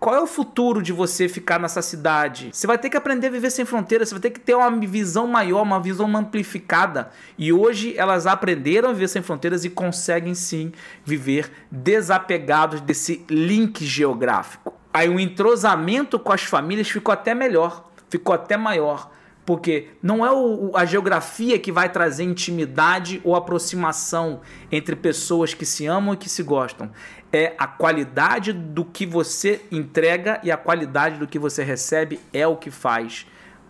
qual 0.06 0.14
é 0.14 0.20
o 0.20 0.26
futuro 0.28 0.80
de 0.80 0.92
você 0.92 1.28
ficar 1.28 1.58
nessa 1.58 1.82
cidade? 1.82 2.50
Você 2.52 2.64
vai 2.64 2.78
ter 2.78 2.88
que 2.88 2.96
aprender 2.96 3.26
a 3.26 3.30
viver 3.30 3.50
sem 3.50 3.64
fronteiras, 3.64 4.08
você 4.08 4.14
vai 4.14 4.22
ter 4.22 4.30
que 4.30 4.38
ter 4.38 4.54
uma 4.54 4.70
visão 4.70 5.26
maior, 5.26 5.62
uma 5.62 5.80
visão 5.80 6.06
amplificada. 6.16 7.10
E 7.36 7.52
hoje 7.52 7.92
elas 7.98 8.24
aprenderam 8.24 8.90
a 8.90 8.92
viver 8.92 9.08
sem 9.08 9.20
fronteiras 9.20 9.64
e 9.64 9.68
conseguem 9.68 10.32
sim 10.32 10.70
viver 11.04 11.50
desapegados 11.72 12.80
desse 12.80 13.24
link 13.28 13.84
geográfico. 13.84 14.72
Aí 14.94 15.08
o 15.08 15.18
entrosamento 15.18 16.20
com 16.20 16.32
as 16.32 16.44
famílias 16.44 16.88
ficou 16.88 17.12
até 17.12 17.34
melhor, 17.34 17.90
ficou 18.08 18.32
até 18.32 18.56
maior. 18.56 19.10
Porque 19.46 19.90
não 20.02 20.26
é 20.26 20.32
o, 20.32 20.72
a 20.74 20.84
geografia 20.84 21.56
que 21.58 21.70
vai 21.70 21.88
trazer 21.88 22.24
intimidade 22.24 23.20
ou 23.22 23.36
aproximação 23.36 24.40
entre 24.70 24.96
pessoas 24.96 25.54
que 25.54 25.64
se 25.64 25.86
amam 25.86 26.14
e 26.14 26.16
que 26.16 26.28
se 26.28 26.42
gostam. 26.42 26.90
É 27.32 27.54
a 27.56 27.66
qualidade 27.66 28.52
do 28.52 28.84
que 28.84 29.06
você 29.06 29.64
entrega 29.70 30.40
e 30.42 30.50
a 30.50 30.56
qualidade 30.56 31.18
do 31.18 31.28
que 31.28 31.38
você 31.38 31.62
recebe 31.62 32.20
é 32.32 32.46
o 32.46 32.56
que 32.56 32.70
faz 32.72 33.26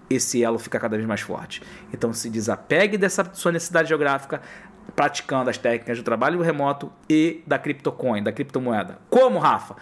esse 0.09 0.43
elo 0.43 0.59
ficar 0.59 0.81
cada 0.81 0.97
vez 0.97 1.07
mais 1.07 1.21
forte. 1.21 1.62
Então 1.93 2.12
se 2.12 2.31
desapegue 2.31 2.97
dessa 2.97 3.29
sua 3.35 3.53
necessidade 3.53 3.89
geográfica, 3.89 4.41
praticando 4.95 5.51
as 5.51 5.59
técnicas 5.59 5.99
do 5.99 6.05
trabalho 6.05 6.41
remoto 6.41 6.91
e 7.09 7.43
da 7.47 7.59
criptocoin, 7.59 8.23
da 8.23 8.33
criptomoeda. 8.33 8.99
Como, 9.11 9.39
Rafa? 9.39 9.77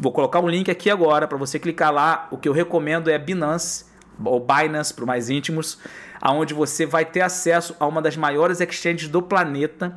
Vou 0.00 0.12
colocar 0.12 0.40
um 0.40 0.48
link 0.48 0.70
aqui 0.70 0.90
agora 0.90 1.26
para 1.26 1.36
você 1.36 1.58
clicar 1.58 1.92
lá. 1.92 2.28
O 2.30 2.38
que 2.38 2.48
eu 2.48 2.52
recomendo 2.52 3.10
é 3.10 3.18
Binance 3.18 3.91
ou 4.24 4.40
Binance 4.40 4.92
para 4.92 5.06
mais 5.06 5.30
íntimos, 5.30 5.78
aonde 6.20 6.54
você 6.54 6.86
vai 6.86 7.04
ter 7.04 7.20
acesso 7.20 7.74
a 7.78 7.86
uma 7.86 8.00
das 8.00 8.16
maiores 8.16 8.60
exchanges 8.60 9.08
do 9.08 9.20
planeta 9.20 9.94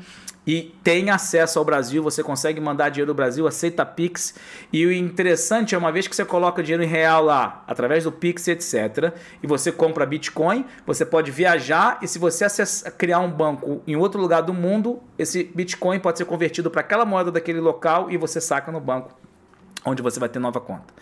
e 0.47 0.75
tem 0.83 1.09
acesso 1.09 1.57
ao 1.57 1.65
Brasil, 1.65 2.03
você 2.03 2.21
consegue 2.21 2.61
mandar 2.61 2.89
dinheiro 2.89 3.11
do 3.11 3.15
Brasil, 3.15 3.47
aceita 3.47 3.85
Pix. 3.85 4.35
E 4.71 4.85
o 4.85 4.91
interessante 4.93 5.73
é 5.73 5.77
uma 5.77 5.91
vez 5.91 6.07
que 6.07 6.15
você 6.15 6.23
coloca 6.23 6.61
dinheiro 6.61 6.83
em 6.83 6.87
real 6.87 7.23
lá, 7.23 7.63
através 7.67 8.03
do 8.03 8.11
Pix, 8.11 8.47
etc, 8.47 9.13
e 9.41 9.47
você 9.47 9.71
compra 9.71 10.05
Bitcoin, 10.05 10.65
você 10.85 11.05
pode 11.05 11.31
viajar 11.31 11.97
e 12.01 12.07
se 12.07 12.19
você 12.19 12.45
criar 12.97 13.19
um 13.19 13.31
banco 13.31 13.81
em 13.87 13.95
outro 13.95 14.21
lugar 14.21 14.41
do 14.41 14.53
mundo, 14.53 15.01
esse 15.17 15.43
Bitcoin 15.43 15.99
pode 15.99 16.19
ser 16.19 16.25
convertido 16.25 16.69
para 16.69 16.81
aquela 16.81 17.05
moeda 17.05 17.31
daquele 17.31 17.59
local 17.59 18.11
e 18.11 18.17
você 18.17 18.39
saca 18.39 18.71
no 18.71 18.79
banco, 18.79 19.17
onde 19.83 20.03
você 20.03 20.19
vai 20.19 20.29
ter 20.29 20.39
nova 20.39 20.61
conta. 20.61 20.93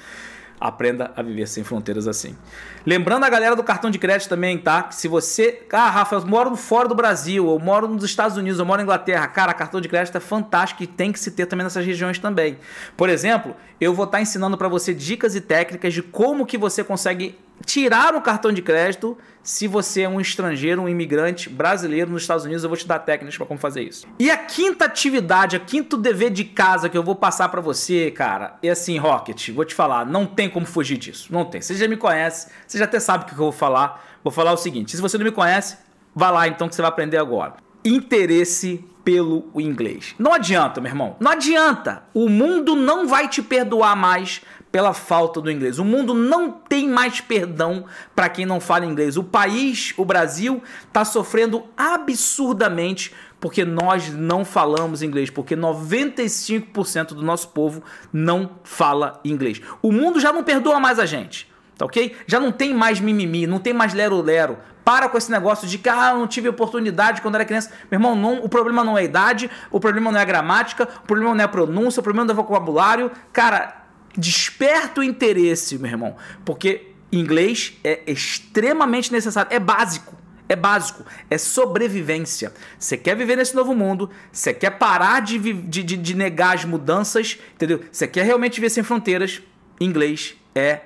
Aprenda 0.65 1.11
a 1.13 1.21
viver 1.21 1.45
sem 1.45 1.61
fronteiras 1.61 2.07
assim. 2.07 2.37
Lembrando 2.85 3.25
a 3.25 3.29
galera 3.29 3.53
do 3.53 3.61
cartão 3.61 3.91
de 3.91 3.99
crédito 3.99 4.29
também, 4.29 4.57
tá? 4.57 4.83
Que 4.83 4.95
se 4.95 5.09
você. 5.09 5.67
Ah, 5.73 5.89
Rafa, 5.89 6.15
eu 6.15 6.25
moro 6.25 6.55
fora 6.55 6.87
do 6.87 6.95
Brasil, 6.95 7.49
eu 7.49 7.59
moro 7.59 7.85
nos 7.85 8.01
Estados 8.05 8.37
Unidos, 8.37 8.59
eu 8.59 8.65
moro 8.65 8.77
na 8.77 8.83
Inglaterra. 8.83 9.27
Cara, 9.27 9.53
cartão 9.53 9.81
de 9.81 9.89
crédito 9.89 10.15
é 10.15 10.21
fantástico 10.21 10.81
e 10.81 10.87
tem 10.87 11.11
que 11.11 11.19
se 11.19 11.31
ter 11.31 11.47
também 11.47 11.65
nessas 11.65 11.85
regiões 11.85 12.17
também. 12.17 12.57
Por 12.95 13.09
exemplo, 13.09 13.53
eu 13.81 13.93
vou 13.93 14.05
estar 14.05 14.21
ensinando 14.21 14.57
para 14.57 14.69
você 14.69 14.93
dicas 14.93 15.35
e 15.35 15.41
técnicas 15.41 15.93
de 15.93 16.01
como 16.01 16.45
que 16.45 16.57
você 16.57 16.81
consegue 16.81 17.37
tirar 17.65 18.15
o 18.15 18.21
cartão 18.21 18.51
de 18.51 18.61
crédito 18.61 19.17
se 19.41 19.67
você 19.67 20.03
é 20.03 20.09
um 20.09 20.21
estrangeiro, 20.21 20.81
um 20.81 20.89
imigrante 20.89 21.49
brasileiro 21.49 22.09
nos 22.09 22.23
Estados 22.23 22.45
Unidos. 22.45 22.63
Eu 22.63 22.69
vou 22.69 22.77
te 22.77 22.87
dar 22.87 22.99
técnicas 22.99 23.35
para 23.35 23.45
como 23.45 23.59
fazer 23.59 23.83
isso. 23.83 24.07
E 24.17 24.31
a 24.31 24.37
quinta 24.37 24.85
atividade, 24.85 25.55
a 25.55 25.59
quinto 25.59 25.97
dever 25.97 26.31
de 26.31 26.45
casa 26.45 26.89
que 26.89 26.97
eu 26.97 27.03
vou 27.03 27.15
passar 27.15 27.49
para 27.49 27.59
você, 27.59 28.09
cara, 28.11 28.57
é 28.63 28.69
assim, 28.69 28.97
Rocket, 28.97 29.49
vou 29.49 29.65
te 29.65 29.75
falar, 29.75 30.05
não 30.05 30.25
tem 30.25 30.49
como 30.49 30.65
fugir 30.65 30.97
disso. 30.97 31.27
Não 31.31 31.43
tem. 31.45 31.61
Você 31.61 31.75
já 31.75 31.87
me 31.87 31.97
conhece, 31.97 32.47
você 32.65 32.77
já 32.77 32.85
até 32.85 32.99
sabe 32.99 33.25
o 33.25 33.27
que 33.27 33.33
eu 33.33 33.37
vou 33.37 33.51
falar. 33.51 34.03
Vou 34.23 34.31
falar 34.31 34.53
o 34.53 34.57
seguinte: 34.57 34.95
se 34.95 35.01
você 35.01 35.17
não 35.17 35.25
me 35.25 35.31
conhece, 35.31 35.77
vá 36.15 36.29
lá 36.31 36.47
então 36.47 36.69
que 36.69 36.75
você 36.75 36.81
vai 36.81 36.89
aprender 36.89 37.17
agora. 37.17 37.55
Interesse 37.83 38.85
pelo 39.03 39.49
inglês. 39.55 40.15
Não 40.17 40.33
adianta, 40.33 40.79
meu 40.79 40.91
irmão. 40.91 41.15
Não 41.19 41.31
adianta. 41.31 42.03
O 42.13 42.29
mundo 42.29 42.75
não 42.75 43.07
vai 43.07 43.27
te 43.27 43.41
perdoar 43.41 43.95
mais 43.95 44.41
pela 44.71 44.93
falta 44.93 45.39
do 45.39 45.51
inglês. 45.51 45.77
O 45.77 45.85
mundo 45.85 46.13
não 46.13 46.49
tem 46.49 46.89
mais 46.89 47.21
perdão 47.21 47.85
para 48.15 48.27
quem 48.27 48.45
não 48.45 48.59
fala 48.59 48.85
inglês. 48.85 49.17
O 49.17 49.23
país, 49.23 49.93
o 49.97 50.03
Brasil, 50.03 50.63
está 50.87 51.05
sofrendo 51.05 51.63
absurdamente 51.77 53.13
porque 53.39 53.65
nós 53.65 54.11
não 54.11 54.45
falamos 54.45 55.03
inglês, 55.03 55.29
porque 55.29 55.53
95% 55.53 57.07
do 57.07 57.21
nosso 57.21 57.49
povo 57.49 57.83
não 58.11 58.51
fala 58.63 59.19
inglês. 59.23 59.61
O 59.81 59.91
mundo 59.91 60.17
já 60.19 60.31
não 60.31 60.43
perdoa 60.43 60.79
mais 60.79 60.97
a 60.97 61.05
gente. 61.05 61.51
Tá 61.77 61.85
ok? 61.85 62.15
Já 62.25 62.39
não 62.39 62.51
tem 62.51 62.73
mais 62.73 62.99
mimimi, 62.99 63.45
não 63.45 63.59
tem 63.59 63.73
mais 63.73 63.93
lero-lero. 63.93 64.57
Para 64.83 65.07
com 65.07 65.17
esse 65.17 65.31
negócio 65.31 65.67
de 65.67 65.77
que 65.77 65.87
ah, 65.87 66.13
não 66.13 66.27
tive 66.27 66.49
oportunidade 66.49 67.21
quando 67.21 67.35
era 67.35 67.45
criança. 67.45 67.71
Meu 67.89 67.97
irmão, 67.97 68.15
não, 68.15 68.43
o 68.43 68.49
problema 68.49 68.83
não 68.83 68.97
é 68.97 69.01
a 69.01 69.03
idade, 69.03 69.49
o 69.71 69.79
problema 69.79 70.11
não 70.11 70.19
é 70.19 70.21
a 70.21 70.25
gramática, 70.25 70.87
o 71.03 71.07
problema 71.07 71.33
não 71.33 71.41
é 71.41 71.45
a 71.45 71.47
pronúncia, 71.47 72.01
o 72.01 72.03
problema 72.03 72.25
não 72.25 72.31
é 72.31 72.39
o 72.39 72.43
vocabulário. 72.43 73.11
Cara, 73.31 73.85
desperta 74.17 75.01
o 75.01 75.03
interesse, 75.03 75.77
meu 75.77 75.89
irmão, 75.89 76.15
porque 76.43 76.91
inglês 77.11 77.79
é 77.83 78.01
extremamente 78.07 79.11
necessário, 79.11 79.53
é 79.53 79.59
básico. 79.59 80.23
É 80.49 80.57
básico, 80.57 81.05
é 81.29 81.37
sobrevivência. 81.37 82.53
Você 82.77 82.97
quer 82.97 83.15
viver 83.15 83.37
nesse 83.37 83.55
novo 83.55 83.73
mundo, 83.73 84.09
você 84.31 84.53
quer 84.53 84.71
parar 84.71 85.21
de, 85.21 85.39
de, 85.39 85.81
de, 85.81 85.97
de 85.97 86.13
negar 86.13 86.53
as 86.55 86.65
mudanças, 86.65 87.39
entendeu? 87.55 87.81
Você 87.89 88.07
quer 88.07 88.25
realmente 88.25 88.55
viver 88.55 88.69
sem 88.69 88.83
fronteiras, 88.83 89.41
inglês 89.79 90.35
é 90.53 90.81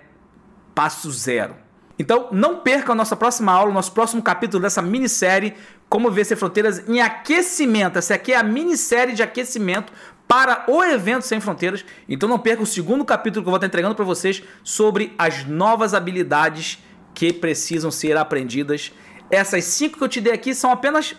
passo 0.76 1.12
zero. 1.12 1.56
Então, 2.00 2.28
não 2.32 2.58
perca 2.58 2.92
a 2.92 2.96
nossa 2.96 3.16
próxima 3.16 3.52
aula, 3.52 3.74
nosso 3.74 3.92
próximo 3.92 4.22
capítulo 4.22 4.62
dessa 4.62 4.82
minissérie 4.82 5.56
Como 5.90 6.12
Vencer 6.12 6.38
Fronteiras 6.38 6.88
em 6.88 7.02
Aquecimento. 7.02 7.98
Essa 7.98 8.16
aqui 8.16 8.34
é 8.34 8.38
a 8.38 8.44
minissérie 8.44 9.16
de 9.16 9.24
aquecimento 9.24 9.92
para 10.28 10.66
o 10.68 10.84
evento 10.84 11.24
Sem 11.24 11.40
Fronteiras. 11.40 11.86
Então 12.08 12.28
não 12.28 12.38
perca 12.38 12.62
o 12.62 12.66
segundo 12.66 13.06
capítulo 13.06 13.44
que 13.44 13.48
eu 13.48 13.52
vou 13.52 13.58
estar 13.58 13.68
entregando 13.68 13.96
para 13.96 14.06
vocês 14.06 14.44
sobre 14.64 15.14
as 15.18 15.46
novas 15.46 15.94
habilidades 15.94 16.84
que 17.14 17.34
precisam 17.34 17.90
ser 17.90 18.18
aprendidas. 18.18 18.92
Essas 19.32 19.64
cinco 19.64 19.98
que 19.98 20.04
eu 20.04 20.10
te 20.10 20.22
dei 20.22 20.34
aqui 20.34 20.54
são 20.54 20.72
apenas 20.72 21.16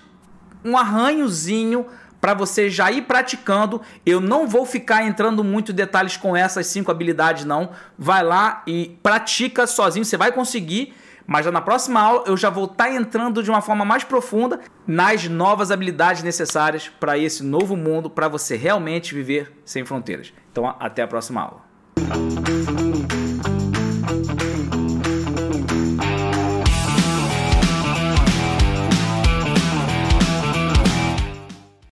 um 0.65 0.77
arranhozinho 0.77 1.87
para 2.21 2.35
você 2.35 2.69
já 2.69 2.91
ir 2.91 3.03
praticando. 3.03 3.81
Eu 4.05 4.21
não 4.21 4.47
vou 4.47 4.67
ficar 4.67 5.05
entrando 5.05 5.43
muito 5.45 5.73
em 5.73 5.75
detalhes 5.75 6.17
com 6.17 6.37
essas 6.37 6.67
cinco 6.67 6.91
habilidades, 6.91 7.45
não. 7.45 7.71
Vai 7.99 8.23
lá 8.23 8.63
e 8.67 8.99
pratica 9.03 9.67
sozinho, 9.67 10.05
você 10.05 10.17
vai 10.17 10.33
conseguir. 10.33 10.95
Mas 11.27 11.45
já 11.45 11.53
na 11.53 11.61
próxima 11.61 12.01
aula 12.01 12.25
eu 12.27 12.39
já 12.39 12.49
vou 12.49 12.65
estar 12.65 12.85
tá 12.85 12.93
entrando 12.93 13.43
de 13.43 13.51
uma 13.51 13.61
forma 13.61 13.85
mais 13.85 14.03
profunda 14.03 14.61
nas 14.87 15.29
novas 15.29 15.71
habilidades 15.71 16.23
necessárias 16.23 16.89
para 16.89 17.19
esse 17.19 17.45
novo 17.45 17.77
mundo, 17.77 18.09
para 18.09 18.29
você 18.29 18.57
realmente 18.57 19.15
viver 19.15 19.53
sem 19.63 19.85
fronteiras. 19.85 20.33
Então, 20.51 20.75
até 20.81 21.03
a 21.03 21.07
próxima 21.07 21.43
aula. 21.43 21.69